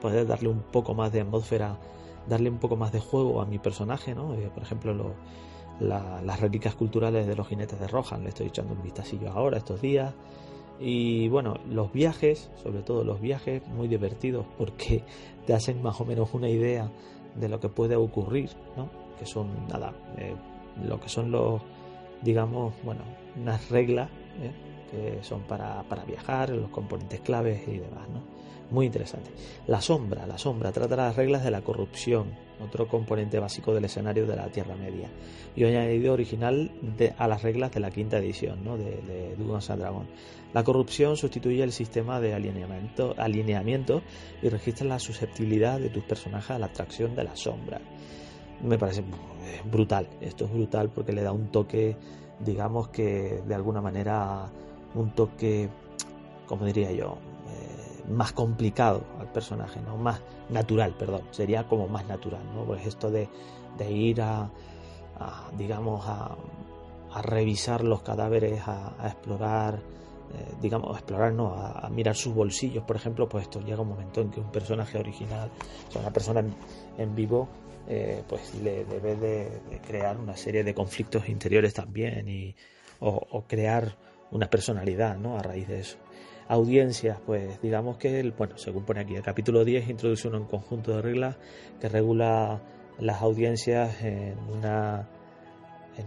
poder 0.00 0.26
darle 0.26 0.48
un 0.48 0.60
poco 0.60 0.94
más 0.94 1.12
de 1.12 1.20
atmósfera, 1.20 1.78
darle 2.26 2.48
un 2.48 2.58
poco 2.58 2.76
más 2.76 2.92
de 2.92 3.00
juego 3.00 3.42
a 3.42 3.46
mi 3.46 3.58
personaje, 3.58 4.14
¿no? 4.14 4.34
Por 4.54 4.62
ejemplo, 4.62 5.14
las 5.80 6.40
reliquias 6.40 6.74
culturales 6.74 7.26
de 7.26 7.36
los 7.36 7.48
jinetes 7.48 7.78
de 7.78 7.86
Rohan, 7.86 8.22
le 8.22 8.30
estoy 8.30 8.46
echando 8.46 8.74
un 8.74 8.82
vistacillo 8.82 9.30
ahora 9.30 9.58
estos 9.58 9.80
días. 9.80 10.14
Y 10.78 11.28
bueno, 11.28 11.54
los 11.70 11.92
viajes, 11.92 12.50
sobre 12.62 12.82
todo 12.82 13.02
los 13.02 13.20
viajes, 13.20 13.66
muy 13.68 13.88
divertidos 13.88 14.44
porque 14.58 15.04
te 15.46 15.54
hacen 15.54 15.82
más 15.82 16.00
o 16.00 16.04
menos 16.04 16.34
una 16.34 16.48
idea 16.48 16.90
de 17.34 17.48
lo 17.48 17.60
que 17.60 17.68
puede 17.68 17.96
ocurrir, 17.96 18.50
¿no? 18.76 18.90
Que 19.18 19.24
son, 19.24 19.48
nada, 19.68 19.94
eh, 20.18 20.34
lo 20.86 21.00
que 21.00 21.08
son 21.08 21.30
los, 21.30 21.62
digamos, 22.22 22.74
bueno, 22.84 23.00
unas 23.36 23.70
reglas 23.70 24.10
¿eh? 24.42 24.52
Que 24.90 25.18
son 25.22 25.42
para, 25.42 25.82
para 25.84 26.04
viajar, 26.04 26.50
los 26.50 26.70
componentes 26.70 27.20
claves 27.20 27.66
y 27.68 27.78
demás, 27.78 28.08
¿no? 28.08 28.36
Muy 28.70 28.86
interesante. 28.86 29.30
La 29.68 29.80
sombra, 29.80 30.26
la 30.26 30.38
sombra 30.38 30.72
trata 30.72 30.96
las 30.96 31.14
reglas 31.14 31.44
de 31.44 31.52
la 31.52 31.62
corrupción, 31.62 32.34
otro 32.60 32.88
componente 32.88 33.38
básico 33.38 33.72
del 33.72 33.84
escenario 33.84 34.26
de 34.26 34.34
la 34.34 34.48
Tierra 34.48 34.74
Media, 34.74 35.08
y 35.54 35.62
un 35.62 35.70
añadido 35.70 36.12
original 36.12 36.72
a 37.16 37.28
las 37.28 37.42
reglas 37.42 37.70
de 37.70 37.80
la 37.80 37.92
quinta 37.92 38.18
edición 38.18 38.64
¿no? 38.64 38.76
de, 38.76 38.96
de 39.02 39.36
Dungeons 39.36 39.68
Dragon. 39.68 40.06
La 40.52 40.64
corrupción 40.64 41.16
sustituye 41.16 41.62
el 41.62 41.70
sistema 41.70 42.20
de 42.20 42.34
alineamiento, 42.34 43.14
alineamiento 43.18 44.02
y 44.42 44.48
registra 44.48 44.86
la 44.86 44.98
susceptibilidad 44.98 45.78
de 45.78 45.90
tus 45.90 46.02
personajes 46.02 46.50
a 46.50 46.58
la 46.58 46.66
atracción 46.66 47.14
de 47.14 47.24
la 47.24 47.36
sombra. 47.36 47.80
Me 48.62 48.78
parece 48.78 49.04
brutal, 49.70 50.08
esto 50.20 50.46
es 50.46 50.52
brutal 50.52 50.90
porque 50.90 51.12
le 51.12 51.22
da 51.22 51.32
un 51.32 51.48
toque, 51.48 51.96
digamos 52.40 52.88
que 52.88 53.42
de 53.46 53.54
alguna 53.54 53.80
manera, 53.80 54.50
un 55.00 55.10
toque, 55.10 55.68
como 56.46 56.64
diría 56.64 56.92
yo, 56.92 57.18
más 58.08 58.32
complicado 58.32 59.04
al 59.18 59.30
personaje, 59.32 59.80
¿no? 59.80 59.96
Más 59.96 60.20
natural, 60.50 60.94
perdón, 60.98 61.22
sería 61.30 61.66
como 61.66 61.88
más 61.88 62.06
natural, 62.06 62.42
¿no? 62.54 62.64
Pues 62.64 62.86
esto 62.86 63.10
de, 63.10 63.28
de 63.78 63.90
ir 63.90 64.20
a, 64.22 64.50
digamos, 65.56 66.04
a, 66.06 66.36
a, 67.12 67.22
revisar 67.22 67.82
los 67.82 68.02
cadáveres, 68.02 68.60
a, 68.66 68.94
explorar, 69.04 69.76
eh, 69.76 70.54
digamos, 70.60 70.94
a 70.94 70.98
explorar, 70.98 71.32
no, 71.32 71.54
a, 71.54 71.88
mirar 71.90 72.14
sus 72.14 72.34
bolsillos, 72.34 72.84
por 72.84 72.96
ejemplo, 72.96 73.28
pues 73.28 73.44
esto 73.44 73.60
llega 73.60 73.80
un 73.82 73.88
momento 73.88 74.20
en 74.20 74.30
que 74.30 74.40
un 74.40 74.52
personaje 74.52 74.98
original, 74.98 75.50
o 75.88 75.92
sea, 75.92 76.02
una 76.02 76.12
persona 76.12 76.44
en, 76.98 77.14
vivo, 77.14 77.48
eh, 77.88 78.22
pues 78.28 78.54
le 78.56 78.84
debe 78.84 79.16
de, 79.16 79.80
crear 79.86 80.16
una 80.18 80.36
serie 80.36 80.64
de 80.64 80.74
conflictos 80.74 81.28
interiores 81.28 81.74
también 81.74 82.28
y, 82.28 82.54
o 82.98 83.44
crear 83.46 83.94
una 84.30 84.48
personalidad, 84.48 85.16
¿no? 85.16 85.38
A 85.38 85.42
raíz 85.42 85.68
de 85.68 85.80
eso 85.80 85.98
audiencias, 86.48 87.18
pues 87.24 87.60
digamos 87.60 87.96
que, 87.96 88.20
el, 88.20 88.32
bueno, 88.32 88.56
según 88.56 88.84
pone 88.84 89.00
aquí, 89.00 89.14
el 89.14 89.22
capítulo 89.22 89.64
10 89.64 89.88
introduce 89.88 90.28
un 90.28 90.44
conjunto 90.44 90.94
de 90.94 91.02
reglas 91.02 91.36
que 91.80 91.88
regula 91.88 92.60
las 92.98 93.20
audiencias 93.22 94.02
en 94.02 94.38
una 94.48 95.08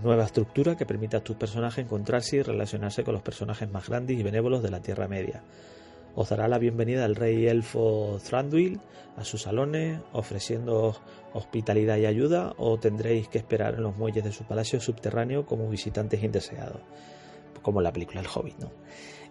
nueva 0.03 0.23
estructura 0.23 0.77
que 0.77 0.85
permite 0.85 1.17
a 1.17 1.23
tus 1.23 1.35
personajes 1.35 1.83
encontrarse 1.83 2.37
y 2.37 2.41
relacionarse 2.41 3.03
con 3.03 3.13
los 3.13 3.23
personajes 3.23 3.69
más 3.69 3.89
grandes 3.89 4.17
y 4.17 4.23
benévolos 4.23 4.63
de 4.63 4.69
la 4.69 4.81
Tierra 4.81 5.07
Media. 5.07 5.43
Os 6.15 6.29
dará 6.29 6.47
la 6.47 6.57
bienvenida 6.57 7.05
el 7.05 7.15
rey 7.15 7.47
elfo 7.47 8.19
Thranduil 8.27 8.79
a 9.17 9.23
sus 9.23 9.43
salones, 9.43 9.99
ofreciendo 10.13 10.95
hospitalidad 11.33 11.97
y 11.97 12.05
ayuda, 12.05 12.53
o 12.57 12.77
tendréis 12.77 13.27
que 13.27 13.37
esperar 13.37 13.75
en 13.75 13.83
los 13.83 13.97
muelles 13.97 14.23
de 14.23 14.31
su 14.31 14.43
palacio 14.43 14.79
subterráneo 14.79 15.45
como 15.45 15.69
visitantes 15.69 16.23
indeseados, 16.23 16.81
como 17.69 17.81
la 17.81 17.93
película 17.93 18.21
El 18.21 18.27
Hobbit, 18.27 18.57
¿no? 18.57 18.71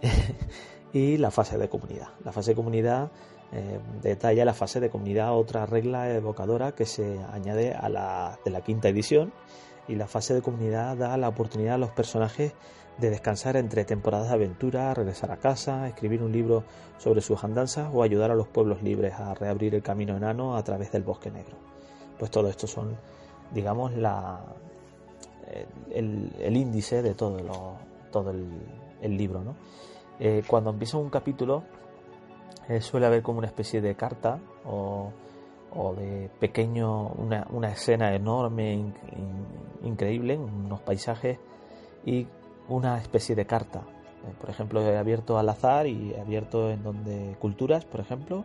y 0.92 1.16
la 1.16 1.32
fase 1.32 1.58
de 1.58 1.68
comunidad. 1.68 2.06
La 2.24 2.30
fase 2.30 2.52
de 2.52 2.54
comunidad 2.54 3.10
eh, 3.50 3.80
detalla 4.00 4.44
la 4.44 4.54
fase 4.54 4.78
de 4.78 4.90
comunidad, 4.90 5.36
otra 5.36 5.66
regla 5.66 6.08
evocadora 6.14 6.70
que 6.70 6.86
se 6.86 7.18
añade 7.32 7.74
a 7.74 7.88
la 7.88 8.38
de 8.44 8.52
la 8.52 8.60
quinta 8.60 8.88
edición. 8.88 9.32
Y 9.88 9.96
la 9.96 10.06
fase 10.06 10.34
de 10.34 10.40
comunidad 10.40 10.96
da 10.96 11.16
la 11.16 11.28
oportunidad 11.28 11.74
a 11.74 11.78
los 11.78 11.90
personajes 11.90 12.52
de 12.98 13.10
descansar 13.10 13.56
entre 13.56 13.84
temporadas 13.84 14.28
de 14.28 14.34
aventura, 14.34 14.94
regresar 14.94 15.32
a 15.32 15.38
casa, 15.38 15.88
escribir 15.88 16.22
un 16.22 16.30
libro 16.30 16.62
sobre 16.98 17.22
sus 17.22 17.42
andanzas 17.42 17.90
o 17.92 18.04
ayudar 18.04 18.30
a 18.30 18.36
los 18.36 18.46
pueblos 18.46 18.84
libres 18.84 19.14
a 19.14 19.34
reabrir 19.34 19.74
el 19.74 19.82
camino 19.82 20.16
enano 20.16 20.56
a 20.56 20.62
través 20.62 20.92
del 20.92 21.02
bosque 21.02 21.32
negro. 21.32 21.56
Pues 22.20 22.30
todo 22.30 22.48
esto 22.48 22.68
son, 22.68 22.96
digamos, 23.52 23.94
la, 23.94 24.40
el, 25.90 26.56
índice 26.56 27.02
de 27.02 27.14
todo, 28.10 28.30
el, 28.30 29.16
libro. 29.16 29.42
¿no? 29.42 29.56
Eh, 30.18 30.42
cuando 30.46 30.70
empieza 30.70 30.98
un 30.98 31.10
capítulo 31.10 31.64
eh, 32.68 32.80
suele 32.80 33.06
haber 33.06 33.22
como 33.22 33.38
una 33.38 33.46
especie 33.46 33.80
de 33.80 33.94
carta 33.94 34.38
o, 34.66 35.12
de 35.96 36.28
pequeño, 36.40 37.08
una, 37.08 37.68
escena 37.70 38.14
enorme, 38.14 38.92
increíble, 39.82 40.36
unos 40.36 40.80
paisajes 40.80 41.38
y 42.04 42.26
una 42.68 42.98
especie 42.98 43.34
de 43.34 43.46
carta. 43.46 43.80
Eh, 43.80 44.34
por 44.38 44.50
ejemplo, 44.50 44.82
he 44.82 44.96
abierto 44.98 45.38
al 45.38 45.48
azar 45.48 45.86
y 45.86 46.12
he 46.12 46.20
abierto 46.20 46.70
en 46.70 46.82
donde 46.82 47.36
culturas, 47.38 47.84
por 47.84 48.00
ejemplo, 48.00 48.44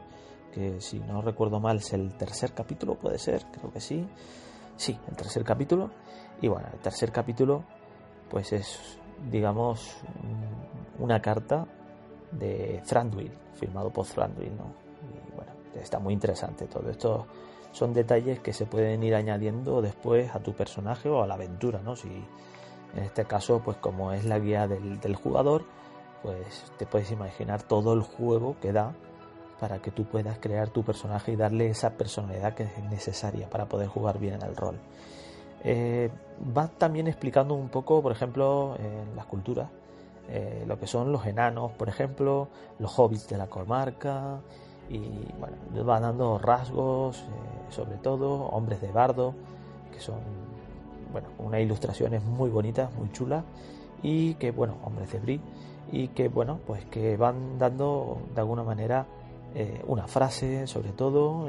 que 0.53 0.79
si 0.79 0.99
no 0.99 1.21
recuerdo 1.21 1.59
mal 1.59 1.77
es 1.77 1.91
el 1.93 2.13
tercer 2.15 2.53
capítulo, 2.53 2.95
puede 2.95 3.17
ser, 3.17 3.45
creo 3.51 3.71
que 3.71 3.81
sí. 3.81 4.07
Sí, 4.77 4.97
el 5.09 5.15
tercer 5.15 5.43
capítulo. 5.43 5.91
Y 6.41 6.47
bueno, 6.47 6.67
el 6.71 6.79
tercer 6.79 7.11
capítulo, 7.11 7.63
pues 8.29 8.53
es, 8.53 8.99
digamos, 9.29 9.97
una 10.99 11.21
carta 11.21 11.65
de 12.31 12.81
Thranduil, 12.87 13.31
firmado 13.53 13.89
por 13.91 14.05
Thranduil, 14.05 14.55
¿no? 14.55 14.73
Y 15.01 15.35
bueno, 15.35 15.51
está 15.75 15.99
muy 15.99 16.13
interesante 16.13 16.65
todo 16.67 16.89
esto. 16.89 17.27
Son 17.71 17.93
detalles 17.93 18.39
que 18.39 18.53
se 18.53 18.65
pueden 18.65 19.03
ir 19.03 19.15
añadiendo 19.15 19.81
después 19.81 20.33
a 20.35 20.39
tu 20.39 20.53
personaje 20.53 21.09
o 21.09 21.23
a 21.23 21.27
la 21.27 21.33
aventura, 21.33 21.81
¿no? 21.81 21.95
Si 21.95 22.09
en 22.95 23.03
este 23.03 23.25
caso, 23.25 23.61
pues 23.63 23.77
como 23.77 24.11
es 24.11 24.25
la 24.25 24.39
guía 24.39 24.67
del, 24.67 25.15
jugador, 25.15 25.65
pues 26.21 26.71
te 26.77 26.85
puedes 26.85 27.11
imaginar 27.11 27.63
todo 27.63 27.93
el 27.93 28.01
juego 28.01 28.55
que 28.61 28.71
da 28.71 28.93
para 29.59 29.79
que 29.79 29.91
tú 29.91 30.05
puedas 30.05 30.37
crear 30.39 30.69
tu 30.69 30.83
personaje 30.83 31.31
y 31.31 31.35
darle 31.35 31.69
esa 31.69 31.91
personalidad 31.91 32.53
que 32.53 32.63
es 32.63 32.83
necesaria 32.89 33.49
para 33.49 33.65
poder 33.65 33.87
jugar 33.87 34.19
bien 34.19 34.35
en 34.35 34.43
el 34.43 34.55
rol. 34.55 34.79
Eh, 35.63 36.11
va 36.55 36.67
también 36.67 37.07
explicando 37.07 37.53
un 37.53 37.69
poco, 37.69 38.01
por 38.01 38.11
ejemplo, 38.11 38.75
en 38.79 39.15
las 39.15 39.25
culturas, 39.25 39.69
eh, 40.29 40.63
lo 40.67 40.79
que 40.79 40.87
son 40.87 41.11
los 41.11 41.25
enanos, 41.25 41.71
por 41.73 41.89
ejemplo, 41.89 42.47
los 42.79 42.97
hobbits 42.97 43.27
de 43.27 43.37
la 43.37 43.47
comarca, 43.47 44.39
y 44.89 44.99
bueno, 45.39 45.57
va 45.87 45.99
dando 45.99 46.37
rasgos, 46.37 47.19
eh, 47.19 47.71
sobre 47.71 47.97
todo, 47.97 48.47
hombres 48.47 48.81
de 48.81 48.91
bardo, 48.91 49.33
que 49.91 49.99
son, 49.99 50.19
bueno, 51.11 51.27
unas 51.39 51.61
ilustraciones 51.61 52.23
muy 52.23 52.49
bonitas, 52.49 52.93
muy 52.95 53.11
chulas, 53.11 53.43
y 54.01 54.35
que, 54.35 54.51
bueno, 54.51 54.77
hombres 54.83 55.11
de 55.11 55.19
brie, 55.19 55.41
y 55.91 56.09
que, 56.09 56.27
bueno, 56.29 56.59
pues 56.65 56.85
que 56.85 57.17
van 57.17 57.57
dando 57.57 58.17
de 58.33 58.41
alguna 58.41 58.63
manera 58.63 59.05
una 59.85 60.07
frase, 60.07 60.65
sobre 60.65 60.93
todo, 60.93 61.47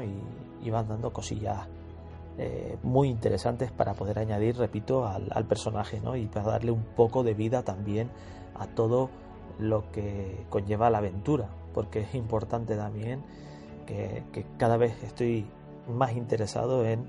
y 0.61 0.69
van 0.69 0.87
dando 0.87 1.11
cosillas 1.11 1.67
eh, 2.37 2.77
muy 2.83 3.07
interesantes 3.07 3.71
para 3.71 3.93
poder 3.93 4.19
añadir, 4.19 4.57
repito, 4.57 5.07
al, 5.07 5.45
personaje 5.45 6.01
¿no? 6.01 6.17
y 6.17 6.25
para 6.25 6.51
darle 6.51 6.71
un 6.71 6.83
poco 6.83 7.23
de 7.23 7.33
vida 7.33 7.63
también 7.63 8.09
a 8.55 8.67
todo 8.67 9.09
lo 9.57 9.89
que 9.91 10.45
conlleva 10.49 10.89
la 10.89 10.97
aventura, 10.97 11.47
porque 11.73 12.01
es 12.01 12.13
importante 12.13 12.75
también 12.75 13.23
que, 13.85 14.45
cada 14.57 14.75
vez 14.75 15.01
estoy 15.03 15.47
más 15.87 16.13
interesado 16.13 16.85
en, 16.85 17.05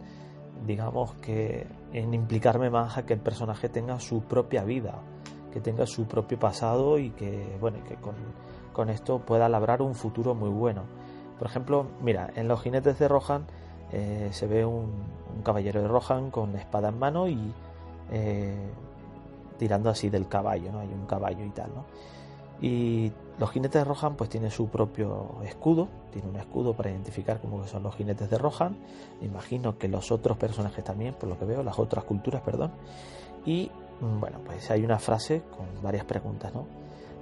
digamos, 0.64 1.14
que 1.14 1.66
en 1.92 2.14
implicarme 2.14 2.70
más 2.70 2.96
a 2.96 3.04
que 3.04 3.14
el 3.14 3.20
personaje 3.20 3.68
tenga 3.68 3.98
su 3.98 4.22
propia 4.22 4.62
vida, 4.62 4.94
que 5.52 5.60
tenga 5.60 5.86
su 5.86 6.06
propio 6.06 6.38
pasado 6.38 6.98
y 7.00 7.10
que, 7.10 7.56
bueno, 7.60 7.82
que 7.82 7.96
con, 7.96 8.14
con 8.72 8.90
esto 8.90 9.18
pueda 9.18 9.48
labrar 9.48 9.82
un 9.82 9.96
futuro 9.96 10.36
muy 10.36 10.50
bueno. 10.50 10.84
Por 11.38 11.48
ejemplo, 11.48 11.86
mira, 12.00 12.30
en 12.36 12.46
los 12.46 12.62
jinetes 12.62 12.98
de 12.98 13.08
Rohan 13.08 13.46
eh, 13.92 14.28
se 14.32 14.46
ve 14.46 14.64
un, 14.64 15.16
caballero 15.44 15.82
de 15.82 15.88
Rohan 15.88 16.30
con 16.30 16.56
espada 16.56 16.88
en 16.88 16.98
mano 16.98 17.28
y 17.28 17.38
eh, 18.10 18.70
tirando 19.58 19.90
así 19.90 20.08
del 20.08 20.28
caballo, 20.28 20.72
¿no? 20.72 20.80
Hay 20.80 20.88
un 20.88 21.06
caballo 21.06 21.44
y 21.44 21.50
tal, 21.50 21.70
¿no? 21.74 21.84
Y 22.60 23.12
los 23.38 23.50
jinetes 23.50 23.82
de 23.82 23.84
Rohan 23.84 24.16
pues 24.16 24.30
tienen 24.30 24.50
su 24.50 24.68
propio 24.68 25.36
escudo, 25.44 25.88
tiene 26.10 26.28
un 26.28 26.36
escudo 26.36 26.74
para 26.74 26.90
identificar 26.90 27.38
cómo 27.40 27.60
que 27.62 27.68
son 27.68 27.82
los 27.82 27.94
jinetes 27.94 28.30
de 28.30 28.38
Rohan. 28.38 28.76
Imagino 29.20 29.76
que 29.76 29.88
los 29.88 30.10
otros 30.10 30.38
personajes 30.38 30.82
también, 30.82 31.14
por 31.14 31.28
lo 31.28 31.38
que 31.38 31.44
veo, 31.44 31.62
las 31.62 31.78
otras 31.78 32.04
culturas, 32.04 32.40
perdón. 32.42 32.72
Y 33.44 33.70
mm, 34.00 34.20
bueno, 34.20 34.38
pues 34.44 34.70
hay 34.70 34.84
una 34.84 34.98
frase 34.98 35.42
con 35.54 35.66
varias 35.82 36.06
preguntas, 36.06 36.54
¿no? 36.54 36.66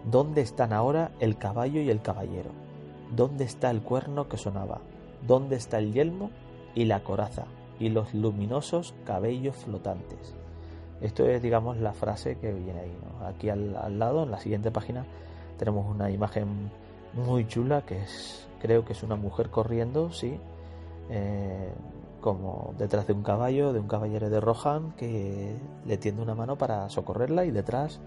¿Dónde 0.08 0.42
están 0.42 0.72
ahora 0.72 1.10
el 1.18 1.36
caballo 1.36 1.80
y 1.80 1.90
el 1.90 2.00
caballero? 2.00 2.50
¿Dónde 3.10 3.44
está 3.44 3.70
el 3.70 3.82
cuerno 3.82 4.28
que 4.28 4.36
sonaba? 4.36 4.80
¿Dónde 5.26 5.56
está 5.56 5.78
el 5.78 5.92
yelmo 5.92 6.30
y 6.74 6.84
la 6.84 7.02
coraza 7.02 7.44
y 7.78 7.88
los 7.88 8.14
luminosos 8.14 8.94
cabellos 9.04 9.56
flotantes. 9.56 10.34
Esto 11.00 11.26
es, 11.26 11.42
digamos, 11.42 11.76
la 11.78 11.92
frase 11.92 12.36
que 12.38 12.52
viene 12.52 12.80
ahí. 12.80 12.96
Aquí 13.26 13.50
al, 13.50 13.98
lado, 13.98 14.22
en 14.22 14.30
la 14.30 14.38
siguiente 14.38 14.70
página, 14.70 15.04
tenemos 15.58 15.86
una 15.88 16.10
imagen 16.10 16.70
muy 17.14 17.46
chula 17.46 17.82
que 17.82 17.98
es, 17.98 18.48
creo 18.60 18.84
que 18.84 18.92
es 18.92 19.02
una 19.02 19.16
mujer 19.16 19.50
corriendo, 19.50 20.12
sí, 20.12 20.38
eh, 21.10 21.72
como 22.20 22.74
detrás 22.78 23.06
de 23.06 23.12
un 23.12 23.22
caballo, 23.22 23.72
de 23.72 23.80
un 23.80 23.88
caballero 23.88 24.30
de 24.30 24.40
Rohan 24.40 24.92
que 24.96 25.56
le 25.84 25.96
tiende 25.98 26.22
una 26.22 26.34
mano 26.34 26.56
para 26.56 26.88
socorrerla 26.88 27.44
y 27.44 27.50
detrás, 27.50 28.00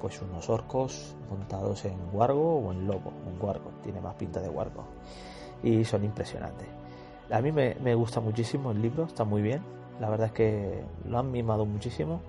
pues 0.00 0.22
unos 0.22 0.48
orcos 0.48 1.16
montados 1.28 1.84
en 1.84 1.98
guargo 2.12 2.58
o 2.60 2.72
en 2.72 2.86
lobo, 2.86 3.12
en 3.26 3.38
guargo, 3.38 3.72
tiene 3.82 4.00
más 4.00 4.14
pinta 4.14 4.40
de 4.40 4.48
guargo 4.48 4.84
y 5.62 5.84
son 5.84 6.04
impresionantes. 6.04 6.85
A 7.30 7.40
mí 7.40 7.50
me, 7.50 7.94
gusta 7.94 8.20
muchísimo 8.20 8.70
el 8.70 8.80
libro, 8.80 9.04
está 9.04 9.24
muy 9.24 9.42
bien. 9.42 9.62
La 10.00 10.08
verdad 10.08 10.28
es 10.28 10.32
que 10.32 10.84
lo 11.06 11.18
han 11.18 11.30
mimado 11.30 11.66
muchísimo. 11.66 12.20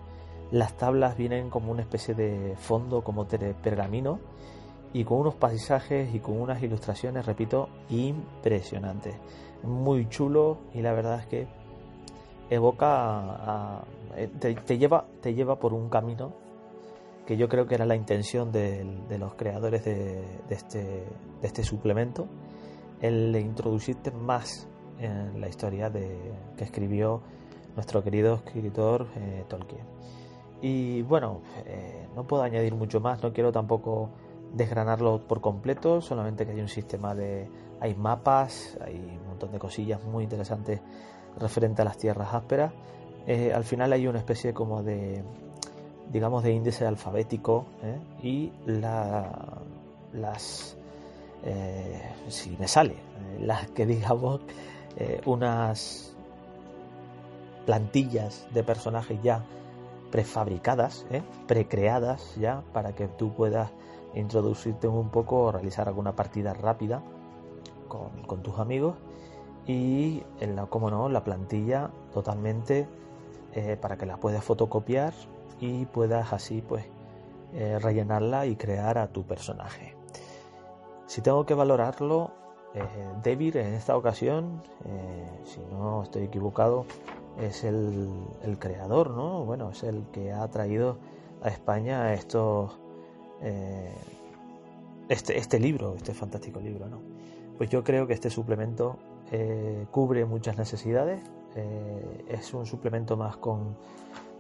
Las 0.52 0.76
tablas 0.78 1.18
vienen 1.18 1.50
como 1.50 1.72
una 1.72 1.82
especie 1.82 2.16
de 2.16 2.56
fondo, 2.58 3.04
como 3.04 3.28
pergamino, 3.28 4.20
y 4.94 5.04
con 5.04 5.20
unos 5.20 5.36
paisajes 5.36 6.14
y 6.16 6.20
con 6.20 6.40
unas 6.40 6.64
ilustraciones, 6.64 7.26
repito, 7.26 7.70
impresionantes. 7.90 9.16
Muy 9.64 10.08
chulo 10.10 10.58
y 10.74 10.82
la 10.82 10.94
verdad 10.94 11.20
es 11.20 11.28
que 11.28 11.48
evoca, 12.50 13.84
eh, 14.16 14.30
te, 14.40 14.78
lleva, 14.78 15.06
te 15.22 15.34
lleva 15.34 15.60
por 15.60 15.74
un 15.74 15.90
camino 15.90 16.34
que 17.26 17.36
yo 17.36 17.50
creo 17.50 17.68
que 17.68 17.76
era 17.76 17.86
la 17.86 17.96
intención 17.96 18.52
de, 18.54 18.86
los 19.20 19.34
creadores 19.36 19.84
de, 19.84 20.24
este, 20.50 20.80
de 20.80 21.48
este 21.48 21.62
suplemento, 21.62 22.26
el 23.02 23.36
introducirte 23.36 24.12
más 24.12 24.70
en 25.00 25.40
la 25.40 25.48
historia 25.48 25.90
de, 25.90 26.18
que 26.58 26.64
escribió 26.64 27.22
nuestro 27.76 28.04
querido 28.04 28.36
escritor 28.36 29.08
eh, 29.16 29.46
Tolkien. 29.48 29.86
Y 30.62 31.04
bueno, 31.04 31.42
eh, 31.66 32.08
no 32.16 32.26
puedo 32.26 32.42
añadir 32.42 32.74
mucho 32.74 33.00
más, 33.00 33.22
no 33.22 33.32
quiero 33.32 33.52
tampoco 33.52 34.10
desgranarlo 34.54 35.22
por 35.28 35.42
completo, 35.42 36.02
solamente 36.02 36.46
que 36.46 36.54
hay 36.54 36.62
un 36.62 36.70
sistema 36.70 37.14
de... 37.14 37.48
hay 37.80 37.94
mapas, 37.94 38.78
hay 38.82 38.96
un 38.96 39.28
montón 39.28 39.52
de 39.52 39.60
cosillas 39.60 40.04
muy 40.04 40.24
interesantes 40.24 40.82
referente 41.38 41.84
a 41.84 41.86
las 41.86 41.98
tierras 41.98 42.34
ásperas. 42.34 42.74
Eh, 43.28 43.52
al 43.54 43.64
final 43.64 43.94
hay 43.94 44.08
una 44.08 44.18
especie 44.18 44.54
como 44.54 44.82
de, 44.82 45.24
digamos, 46.12 46.44
de 46.44 46.54
índice 46.54 46.88
alfabético 46.88 47.66
y 48.24 48.52
la, 48.66 49.62
las... 50.14 50.76
si 52.30 52.58
me 52.58 52.68
sale, 52.68 52.96
las 53.40 53.70
que 53.70 53.86
digamos 53.86 54.42
eh, 55.00 55.22
unas 55.26 56.16
plantillas 57.68 58.48
de 58.52 58.64
personajes 58.64 59.22
ya 59.22 59.46
prefabricadas, 60.12 61.06
¿eh? 61.12 61.22
precreadas 61.46 62.36
ya, 62.36 62.64
para 62.74 62.96
que 62.96 63.08
tú 63.08 63.32
puedas 63.32 63.70
introducirte 64.16 64.88
un 64.88 65.10
poco 65.10 65.44
o 65.44 65.52
realizar 65.52 65.88
alguna 65.88 66.16
partida 66.16 66.54
rápida 66.56 67.04
con, 67.88 68.42
tus 68.42 68.58
amigos. 68.58 68.96
Y, 69.68 70.24
en 70.40 70.56
la, 70.56 70.66
como 70.66 70.90
no, 70.90 71.10
la 71.10 71.24
plantilla 71.24 71.92
totalmente 72.12 72.88
eh, 73.54 73.78
para 73.80 73.98
que 73.98 74.06
la 74.06 74.18
puedas 74.18 74.44
fotocopiar 74.44 75.14
y 75.60 75.86
puedas 75.86 76.34
así 76.34 76.62
pues 76.62 76.86
rellenarla 77.54 78.46
y 78.46 78.56
crear 78.56 78.98
a 78.98 79.08
tu 79.08 79.24
personaje. 79.24 79.96
Si 81.06 81.22
tengo 81.22 81.46
que 81.46 81.54
valorarlo, 81.54 82.32
eh, 82.78 83.10
David 83.24 83.56
en 83.58 83.74
esta 83.74 83.98
ocasión, 83.98 84.62
eh, 84.86 85.30
si 85.46 85.60
no 85.72 86.04
estoy 86.04 86.24
equivocado, 86.24 86.86
es 87.40 87.64
el, 87.64 88.10
creador, 88.60 89.12
¿no? 89.12 89.46
Bueno, 89.46 89.72
es 89.72 89.84
el 89.84 90.06
que 90.12 90.32
ha 90.32 90.48
traído 90.50 90.98
a 91.42 91.50
España 91.50 92.14
estos, 92.14 92.80
eh, 93.42 93.94
este, 95.10 95.38
este 95.38 95.60
libro, 95.60 95.96
este 95.96 96.14
fantástico 96.14 96.60
libro, 96.60 96.88
¿no? 96.88 97.02
pues 97.58 97.70
yo 97.72 97.84
creo 97.84 98.06
que 98.06 98.14
este 98.14 98.30
suplemento 98.30 98.98
cubre 99.90 100.26
muchas 100.26 100.58
necesidades. 100.60 101.20
es 102.30 102.54
un 102.54 102.68
suplemento 102.68 103.18
más 103.18 103.36
con, 103.38 103.76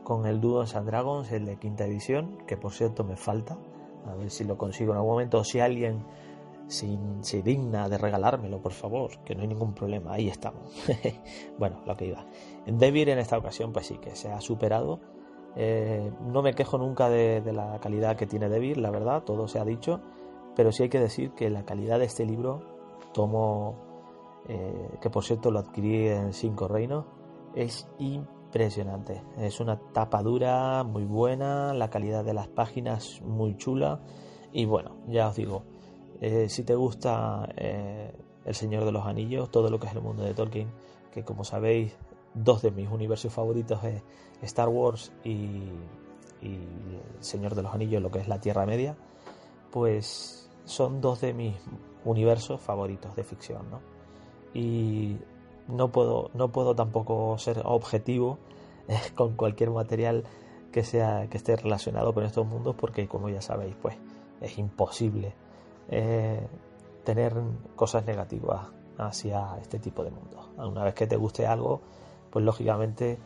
con 0.03 0.27
el 0.27 0.39
Duos 0.39 0.75
and 0.75 0.87
Dragons, 0.87 1.31
el 1.31 1.45
de 1.45 1.57
quinta 1.57 1.85
edición, 1.85 2.37
que 2.45 2.57
por 2.57 2.73
cierto 2.73 3.03
me 3.03 3.15
falta. 3.15 3.57
A 4.05 4.13
ver 4.13 4.29
si 4.29 4.43
lo 4.43 4.55
consigo 4.55 4.91
en 4.91 4.97
algún 4.97 5.13
momento. 5.13 5.43
Si 5.43 5.59
alguien 5.59 6.05
se 6.67 7.41
digna 7.41 7.87
de 7.87 7.97
regalármelo, 7.97 8.61
por 8.61 8.73
favor, 8.73 9.23
que 9.23 9.35
no 9.35 9.41
hay 9.41 9.47
ningún 9.47 9.73
problema. 9.73 10.13
Ahí 10.13 10.27
estamos. 10.27 10.71
bueno, 11.57 11.81
lo 11.85 11.95
que 11.95 12.07
iba. 12.07 12.25
En 12.65 12.77
Devir 12.77 13.09
en 13.09 13.19
esta 13.19 13.37
ocasión, 13.37 13.71
pues 13.71 13.87
sí, 13.87 13.97
que 13.97 14.15
se 14.15 14.31
ha 14.31 14.41
superado. 14.41 14.99
Eh, 15.55 16.11
no 16.21 16.41
me 16.41 16.53
quejo 16.53 16.77
nunca 16.77 17.09
de, 17.09 17.41
la 17.53 17.79
calidad 17.79 18.15
que 18.15 18.27
tiene 18.27 18.49
Devir, 18.49 18.77
la 18.77 18.91
verdad, 18.91 19.23
todo 19.23 19.47
se 19.47 19.59
ha 19.59 19.65
dicho. 19.65 20.01
Pero 20.55 20.71
sí 20.71 20.83
hay 20.83 20.89
que 20.89 20.99
decir 20.99 21.31
que 21.31 21.49
la 21.49 21.65
calidad 21.65 21.99
de 21.99 22.05
este 22.05 22.25
libro, 22.25 22.61
tomo, 23.13 23.75
eh, 24.47 24.97
que 25.01 25.09
por 25.09 25.23
cierto 25.23 25.51
lo 25.51 25.59
adquirí 25.59 26.07
en 26.07 26.33
Cinco 26.33 26.67
Reinos, 26.67 27.05
es 27.55 27.87
impresionante. 27.99 29.23
Es 29.37 29.59
una 29.59 29.79
tapa 29.93 30.21
dura, 30.21 30.83
muy 30.83 31.05
buena, 31.05 31.73
la 31.73 31.89
calidad 31.89 32.25
de 32.25 32.33
las 32.33 32.47
páginas 32.47 33.21
muy 33.23 33.55
chula. 33.55 34.01
Y 34.51 34.65
bueno, 34.65 34.97
ya 35.07 35.27
os 35.27 35.35
digo, 35.35 35.63
eh, 36.21 36.49
si 36.49 36.63
te 36.63 36.75
gusta 36.75 37.47
eh, 37.55 38.11
El 38.45 38.55
Señor 38.55 38.85
de 38.85 38.91
los 38.91 39.05
Anillos, 39.05 39.51
todo 39.51 39.69
lo 39.69 39.79
que 39.79 39.87
es 39.87 39.93
el 39.93 40.01
mundo 40.01 40.23
de 40.23 40.33
Tolkien, 40.33 40.69
que 41.11 41.23
como 41.23 41.43
sabéis, 41.43 41.95
dos 42.33 42.61
de 42.61 42.71
mis 42.71 42.89
universos 42.89 43.33
favoritos 43.33 43.83
es 43.83 44.03
Star 44.41 44.69
Wars 44.69 45.11
y, 45.23 45.61
El 46.41 46.61
Señor 47.19 47.55
de 47.55 47.63
los 47.63 47.73
Anillos, 47.73 48.01
lo 48.01 48.11
que 48.11 48.19
es 48.19 48.27
la 48.27 48.39
Tierra 48.39 48.65
Media, 48.65 48.95
pues 49.71 50.49
son 50.65 51.01
dos 51.01 51.21
de 51.21 51.33
mis 51.33 51.55
universos 52.05 52.61
favoritos 52.61 53.15
de 53.15 53.23
ficción, 53.23 53.69
¿no? 53.69 53.81
Y 54.53 55.17
no 55.67 55.91
puedo, 55.91 56.31
no 56.33 56.51
puedo 56.51 56.75
tampoco 56.75 57.37
ser 57.37 57.61
objetivo 57.65 58.39
eh, 58.87 58.97
con 59.15 59.35
cualquier 59.35 59.71
material 59.71 60.23
que 60.71 60.83
sea 60.83 61.27
que 61.29 61.37
esté 61.37 61.55
relacionado 61.55 62.13
con 62.13 62.23
estos 62.23 62.45
mundos 62.45 62.75
porque 62.75 63.07
como 63.07 63.29
ya 63.29 63.41
sabéis 63.41 63.75
pues 63.81 63.95
es 64.41 64.57
imposible 64.57 65.33
tener 65.89 67.33
cosas 67.75 68.05
negativas 68.05 68.67
hacia 68.97 69.57
este 69.61 69.79
tipo 69.79 70.03
de 70.03 70.11
mundo. 70.11 70.49
Una 70.57 70.83
vez 70.83 70.93
que 70.93 71.07
te 71.07 71.15
guste 71.15 71.45
algo, 71.45 71.81
pues 72.31 72.43
lógicamente 72.43 73.17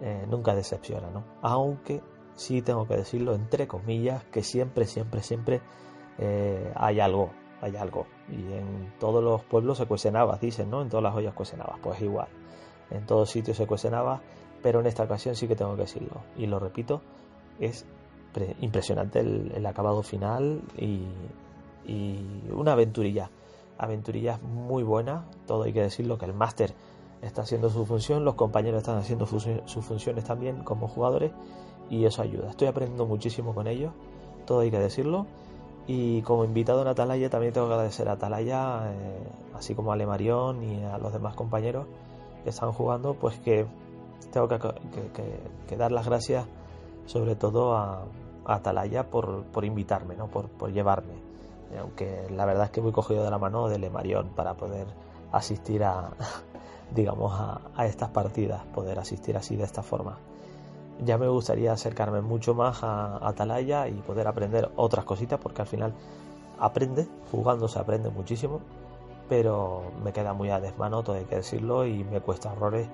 eh, 0.00 0.26
nunca 0.28 0.54
decepciona, 0.54 1.10
¿no? 1.10 1.24
Aunque 1.42 2.02
sí 2.34 2.60
tengo 2.60 2.86
que 2.86 2.96
decirlo 2.96 3.34
entre 3.34 3.66
comillas, 3.66 4.24
que 4.24 4.42
siempre, 4.42 4.86
siempre, 4.86 5.22
siempre 5.22 5.60
eh, 6.18 6.72
hay 6.74 7.00
algo, 7.00 7.30
hay 7.60 7.76
algo. 7.76 8.06
Y 8.28 8.52
en 8.52 8.92
todos 8.98 9.22
los 9.22 9.42
pueblos 9.44 9.78
se 9.78 9.86
cuecen 9.86 10.16
habas, 10.16 10.40
dicen, 10.40 10.70
¿no? 10.70 10.82
En 10.82 10.88
todas 10.88 11.04
las 11.04 11.14
ollas 11.14 11.34
cuecen 11.34 11.60
pues 11.82 12.02
igual. 12.02 12.28
En 12.90 13.06
todos 13.06 13.30
sitios 13.30 13.56
se 13.56 13.66
cuecen 13.66 13.94
habas, 13.94 14.20
pero 14.62 14.80
en 14.80 14.86
esta 14.86 15.04
ocasión 15.04 15.34
sí 15.34 15.48
que 15.48 15.56
tengo 15.56 15.74
que 15.76 15.82
decirlo. 15.82 16.22
Y 16.36 16.46
lo 16.46 16.58
repito, 16.58 17.00
es 17.58 17.86
impresionante 18.60 19.20
el 19.20 19.64
acabado 19.64 20.02
final 20.02 20.60
y, 20.76 21.06
y 21.86 22.50
una 22.52 22.72
aventurilla. 22.72 23.30
Aventurilla 23.78 24.38
muy 24.38 24.82
buena, 24.82 25.26
todo 25.46 25.64
hay 25.64 25.72
que 25.72 25.82
decirlo 25.82 26.18
que 26.18 26.24
el 26.24 26.32
máster 26.32 26.74
está 27.22 27.42
haciendo 27.42 27.68
su 27.70 27.84
función, 27.84 28.24
los 28.24 28.34
compañeros 28.34 28.78
están 28.78 28.96
haciendo 28.96 29.26
sus 29.26 29.84
funciones 29.84 30.24
también 30.24 30.62
como 30.64 30.88
jugadores 30.88 31.32
y 31.90 32.04
eso 32.04 32.22
ayuda. 32.22 32.50
Estoy 32.50 32.68
aprendiendo 32.68 33.06
muchísimo 33.06 33.54
con 33.54 33.66
ellos, 33.66 33.92
todo 34.46 34.60
hay 34.60 34.70
que 34.70 34.78
decirlo. 34.78 35.26
Y 35.86 36.22
como 36.22 36.44
invitado 36.44 36.82
en 36.82 36.88
Atalaya 36.88 37.30
también 37.30 37.52
tengo 37.52 37.68
que 37.68 37.74
agradecer 37.74 38.08
a 38.08 38.12
Atalaya, 38.12 38.90
eh, 38.92 39.28
así 39.54 39.74
como 39.74 39.92
a 39.92 39.96
Lemarión 39.96 40.62
y 40.64 40.82
a 40.82 40.98
los 40.98 41.12
demás 41.12 41.34
compañeros 41.36 41.86
que 42.42 42.50
están 42.50 42.72
jugando, 42.72 43.14
pues 43.14 43.38
que 43.38 43.66
tengo 44.32 44.48
que, 44.48 45.76
dar 45.76 45.92
las 45.92 46.06
gracias 46.06 46.46
sobre 47.06 47.36
todo 47.36 47.76
a, 47.76 48.04
Atalaya 48.46 49.10
por, 49.10 49.64
invitarme, 49.64 50.16
¿no? 50.16 50.28
por 50.28 50.72
llevarme 50.72 51.25
aunque 51.78 52.28
la 52.30 52.44
verdad 52.44 52.64
es 52.66 52.70
que 52.70 52.80
voy 52.80 52.92
cogido 52.92 53.24
de 53.24 53.30
la 53.30 53.38
mano 53.38 53.68
de 53.68 53.78
Lemarión 53.78 54.30
para 54.34 54.54
poder 54.54 54.86
asistir 55.32 55.84
a, 55.84 56.10
digamos, 56.94 57.32
a, 57.34 57.86
estas 57.86 58.10
partidas, 58.10 58.64
poder 58.74 58.98
asistir 58.98 59.36
así 59.36 59.56
de 59.56 59.64
esta 59.64 59.82
forma. 59.82 60.18
Ya 61.04 61.18
me 61.18 61.28
gustaría 61.28 61.72
acercarme 61.72 62.22
mucho 62.22 62.54
más 62.54 62.82
a 62.82 63.26
Atalaya 63.26 63.88
y 63.88 63.94
poder 63.94 64.26
aprender 64.28 64.70
otras 64.76 65.04
cositas, 65.04 65.38
porque 65.38 65.62
al 65.62 65.68
final 65.68 65.92
aprende, 66.58 67.06
jugando 67.30 67.68
se 67.68 67.78
aprende 67.78 68.08
muchísimo, 68.08 68.60
pero 69.28 69.92
me 70.02 70.12
queda 70.12 70.32
muy 70.32 70.50
a 70.50 70.60
desmano, 70.60 71.02
todo 71.02 71.16
hay 71.16 71.24
que 71.24 71.36
decirlo, 71.36 71.86
y 71.86 72.04
me 72.04 72.20
cuesta 72.20 72.52
horrores 72.52 72.88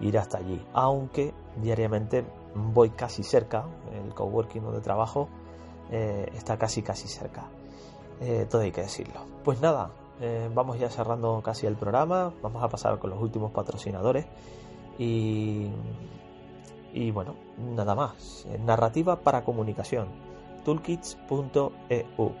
ir 0.00 0.18
hasta 0.18 0.38
allí. 0.38 0.64
Aunque 0.72 1.34
diariamente 1.60 2.24
voy 2.54 2.90
casi 2.90 3.24
cerca, 3.24 3.64
el 3.92 4.14
coworking 4.14 4.62
donde 4.62 4.80
trabajo 4.80 5.28
eh, 5.90 6.30
está 6.36 6.56
casi 6.58 6.82
casi 6.82 7.08
cerca. 7.08 7.48
Eh, 8.20 8.46
todo 8.50 8.62
hay 8.62 8.72
que 8.72 8.82
decirlo. 8.82 9.20
Pues 9.44 9.60
nada, 9.60 9.90
eh, 10.20 10.50
vamos 10.52 10.78
ya 10.78 10.90
cerrando 10.90 11.40
casi 11.44 11.66
el 11.66 11.76
programa, 11.76 12.32
vamos 12.42 12.62
a 12.62 12.68
pasar 12.68 12.98
con 12.98 13.10
los 13.10 13.20
últimos 13.20 13.52
patrocinadores 13.52 14.26
y, 14.98 15.68
y 16.92 17.10
bueno, 17.12 17.34
nada 17.56 17.94
más. 17.94 18.46
Narrativa 18.64 19.20
para 19.20 19.44
comunicación, 19.44 20.08
toolkits.eu. 20.64 22.32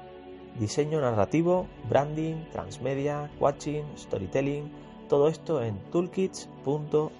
Diseño 0.58 1.00
narrativo, 1.00 1.66
branding, 1.88 2.50
transmedia, 2.50 3.30
watching, 3.38 3.84
storytelling, 3.96 4.72
todo 5.08 5.28
esto 5.28 5.62
en 5.62 5.78
toolkits.eu. 5.90 7.10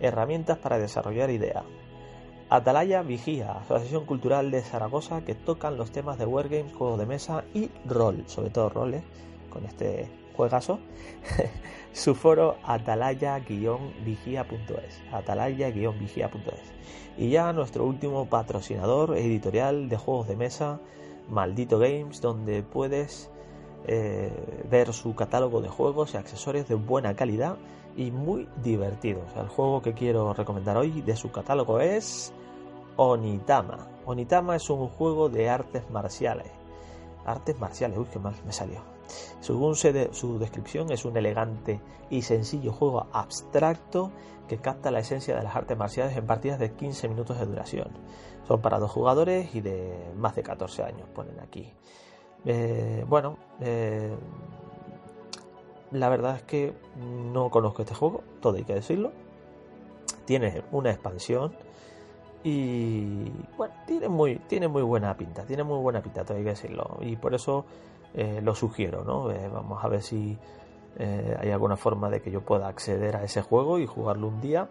Herramientas 0.00 0.58
para 0.58 0.78
desarrollar 0.78 1.30
ideas. 1.30 1.64
Atalaya 2.48 3.02
Vigía, 3.02 3.50
Asociación 3.52 4.06
Cultural 4.06 4.52
de 4.52 4.62
Zaragoza, 4.62 5.22
que 5.22 5.34
tocan 5.34 5.76
los 5.76 5.90
temas 5.90 6.16
de 6.16 6.26
wargames, 6.26 6.72
juegos 6.72 7.00
de 7.00 7.06
mesa 7.06 7.42
y 7.52 7.70
rol, 7.84 8.22
sobre 8.26 8.50
todo 8.50 8.68
roles, 8.68 9.02
con 9.50 9.64
este 9.64 10.08
juegazo. 10.36 10.78
Su 11.92 12.14
foro 12.14 12.54
atalaya-vigía.es, 12.64 15.02
atalaya-vigía.es. 15.12 16.72
Y 17.18 17.30
ya 17.30 17.52
nuestro 17.52 17.84
último 17.84 18.26
patrocinador 18.26 19.16
editorial 19.16 19.88
de 19.88 19.96
juegos 19.96 20.28
de 20.28 20.36
mesa, 20.36 20.78
Maldito 21.28 21.80
Games, 21.80 22.20
donde 22.20 22.62
puedes 22.62 23.28
eh, 23.88 24.30
ver 24.70 24.92
su 24.92 25.16
catálogo 25.16 25.62
de 25.62 25.68
juegos 25.68 26.14
y 26.14 26.16
accesorios 26.16 26.68
de 26.68 26.76
buena 26.76 27.16
calidad 27.16 27.56
y 27.96 28.10
muy 28.10 28.48
divertidos. 28.62 29.24
El 29.36 29.48
juego 29.48 29.82
que 29.82 29.94
quiero 29.94 30.32
recomendar 30.34 30.76
hoy 30.76 31.02
de 31.02 31.16
su 31.16 31.30
catálogo 31.30 31.80
es 31.80 32.32
Onitama. 32.96 33.88
Onitama 34.04 34.56
es 34.56 34.68
un 34.70 34.88
juego 34.88 35.28
de 35.28 35.48
artes 35.48 35.88
marciales. 35.90 36.50
Artes 37.24 37.58
marciales, 37.58 37.98
uy, 37.98 38.06
qué 38.12 38.18
mal 38.18 38.34
me 38.44 38.52
salió. 38.52 38.80
Según 39.40 39.74
su 39.76 40.38
descripción, 40.38 40.90
es 40.92 41.04
un 41.04 41.16
elegante 41.16 41.80
y 42.10 42.22
sencillo 42.22 42.72
juego 42.72 43.06
abstracto 43.12 44.10
que 44.48 44.58
capta 44.58 44.90
la 44.90 45.00
esencia 45.00 45.36
de 45.36 45.42
las 45.42 45.56
artes 45.56 45.76
marciales 45.76 46.16
en 46.16 46.26
partidas 46.26 46.58
de 46.58 46.72
15 46.72 47.08
minutos 47.08 47.38
de 47.38 47.46
duración. 47.46 47.88
Son 48.46 48.60
para 48.60 48.78
dos 48.78 48.90
jugadores 48.90 49.54
y 49.54 49.60
de 49.60 50.12
más 50.16 50.36
de 50.36 50.42
14 50.42 50.84
años, 50.84 51.08
ponen 51.14 51.40
aquí. 51.40 51.72
Eh, 52.44 53.04
bueno, 53.08 53.38
eh, 53.60 54.14
la 56.00 56.08
verdad 56.08 56.36
es 56.36 56.42
que 56.42 56.72
no 57.32 57.50
conozco 57.50 57.82
este 57.82 57.94
juego, 57.94 58.22
todo 58.40 58.56
hay 58.56 58.64
que 58.64 58.74
decirlo. 58.74 59.12
Tiene 60.24 60.62
una 60.72 60.90
expansión 60.90 61.52
y 62.42 63.30
bueno, 63.56 63.74
tiene 63.86 64.08
muy, 64.08 64.36
tiene 64.36 64.68
muy 64.68 64.82
buena 64.82 65.16
pinta, 65.16 65.44
tiene 65.44 65.64
muy 65.64 65.78
buena 65.78 66.00
pinta, 66.00 66.24
todo 66.24 66.36
hay 66.36 66.44
que 66.44 66.50
decirlo. 66.50 66.98
Y 67.00 67.16
por 67.16 67.34
eso 67.34 67.64
eh, 68.14 68.40
lo 68.42 68.54
sugiero, 68.54 69.04
¿no? 69.04 69.30
Eh, 69.30 69.48
vamos 69.48 69.84
a 69.84 69.88
ver 69.88 70.02
si 70.02 70.38
eh, 70.98 71.36
hay 71.40 71.50
alguna 71.50 71.76
forma 71.76 72.08
de 72.08 72.22
que 72.22 72.30
yo 72.30 72.40
pueda 72.42 72.68
acceder 72.68 73.16
a 73.16 73.24
ese 73.24 73.42
juego 73.42 73.78
y 73.78 73.86
jugarlo 73.86 74.28
un 74.28 74.40
día. 74.40 74.68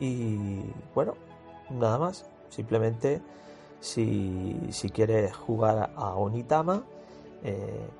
Y 0.00 0.62
bueno, 0.94 1.14
nada 1.70 1.98
más. 1.98 2.26
Simplemente 2.48 3.20
si, 3.80 4.58
si 4.70 4.90
quieres 4.90 5.36
jugar 5.36 5.90
a 5.94 6.14
Onitama, 6.14 6.82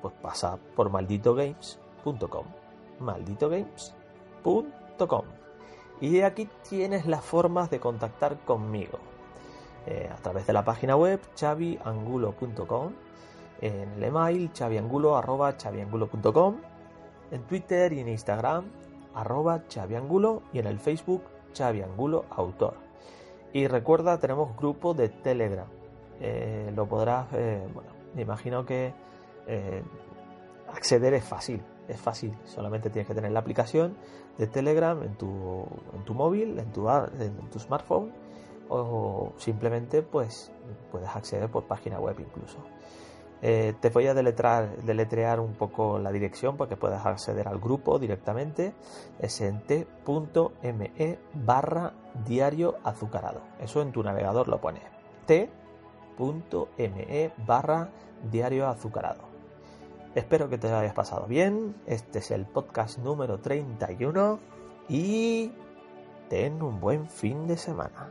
pues 0.01 0.13
pasa 0.21 0.57
por 0.75 0.89
malditogames.com. 0.89 2.45
Malditogames.com. 2.99 5.25
Y 6.01 6.21
aquí 6.21 6.49
tienes 6.67 7.05
las 7.05 7.23
formas 7.23 7.69
de 7.69 7.79
contactar 7.79 8.39
conmigo. 8.45 8.99
Eh, 9.85 10.09
a 10.11 10.15
través 10.17 10.45
de 10.45 10.53
la 10.53 10.63
página 10.63 10.95
web 10.95 11.19
chaviangulo.com, 11.35 12.93
en 13.61 13.93
el 13.93 14.03
email 14.03 14.51
chaviangulo.com, 14.53 16.55
en 17.31 17.41
Twitter 17.43 17.93
y 17.93 17.99
en 18.01 18.09
Instagram 18.09 18.65
arroba 19.15 19.67
chaviangulo 19.67 20.43
y 20.53 20.59
en 20.59 20.67
el 20.67 20.79
Facebook 20.79 21.23
chaviangulo 21.53 22.25
autor. 22.29 22.75
Y 23.51 23.67
recuerda, 23.67 24.19
tenemos 24.19 24.55
grupo 24.55 24.93
de 24.93 25.09
Telegram. 25.09 25.67
Eh, 26.19 26.71
lo 26.75 26.85
podrás, 26.85 27.27
eh, 27.33 27.67
bueno, 27.73 27.89
me 28.13 28.21
imagino 28.21 28.65
que 28.65 28.93
acceder 30.73 31.13
es 31.13 31.23
fácil, 31.23 31.61
es 31.87 31.99
fácil. 31.99 32.37
Solamente 32.45 32.89
tienes 32.89 33.07
que 33.07 33.15
tener 33.15 33.31
la 33.31 33.39
aplicación 33.39 33.97
de 34.37 34.47
Telegram 34.47 35.01
en 35.03 35.15
tu, 35.15 35.65
móvil, 36.13 36.59
en 36.59 36.71
tu, 36.71 37.59
smartphone 37.59 38.11
o 38.69 39.33
simplemente 39.37 40.03
pues 40.03 40.51
puedes 40.91 41.09
acceder 41.15 41.49
por 41.49 41.65
página 41.65 41.99
web 41.99 42.19
incluso. 42.19 42.59
Eh, 43.41 43.73
te 43.79 43.89
voy 43.89 44.05
a 44.07 44.13
deletrear 44.13 45.39
un 45.39 45.53
poco 45.53 45.97
la 45.97 46.11
dirección 46.11 46.57
porque 46.57 46.75
puedes 46.75 47.05
acceder 47.05 47.47
al 47.47 47.59
grupo 47.59 47.97
directamente. 47.97 48.73
Es 49.17 49.39
en 49.41 49.61
t.me 49.61 51.19
barra 51.33 51.93
diario 52.25 52.75
azucarado. 52.83 53.41
Eso 53.59 53.81
en 53.81 53.91
tu 53.91 54.03
navegador 54.03 54.49
lo 54.49 54.59
pones. 54.59 54.83
t.me 55.25 55.49
barra 57.45 57.89
diario 58.29 58.67
azucarado. 58.67 59.28
Espero 60.15 60.49
que 60.49 60.57
te 60.57 60.71
hayas 60.71 60.93
pasado 60.93 61.27
bien. 61.27 61.75
Este 61.85 62.19
es 62.19 62.31
el 62.31 62.45
podcast 62.45 62.97
número 62.97 63.39
31 63.39 64.39
y 64.87 65.51
ten 66.29 66.61
un 66.63 66.79
buen 66.79 67.07
fin 67.07 67.47
de 67.47 67.57
semana. 67.57 68.09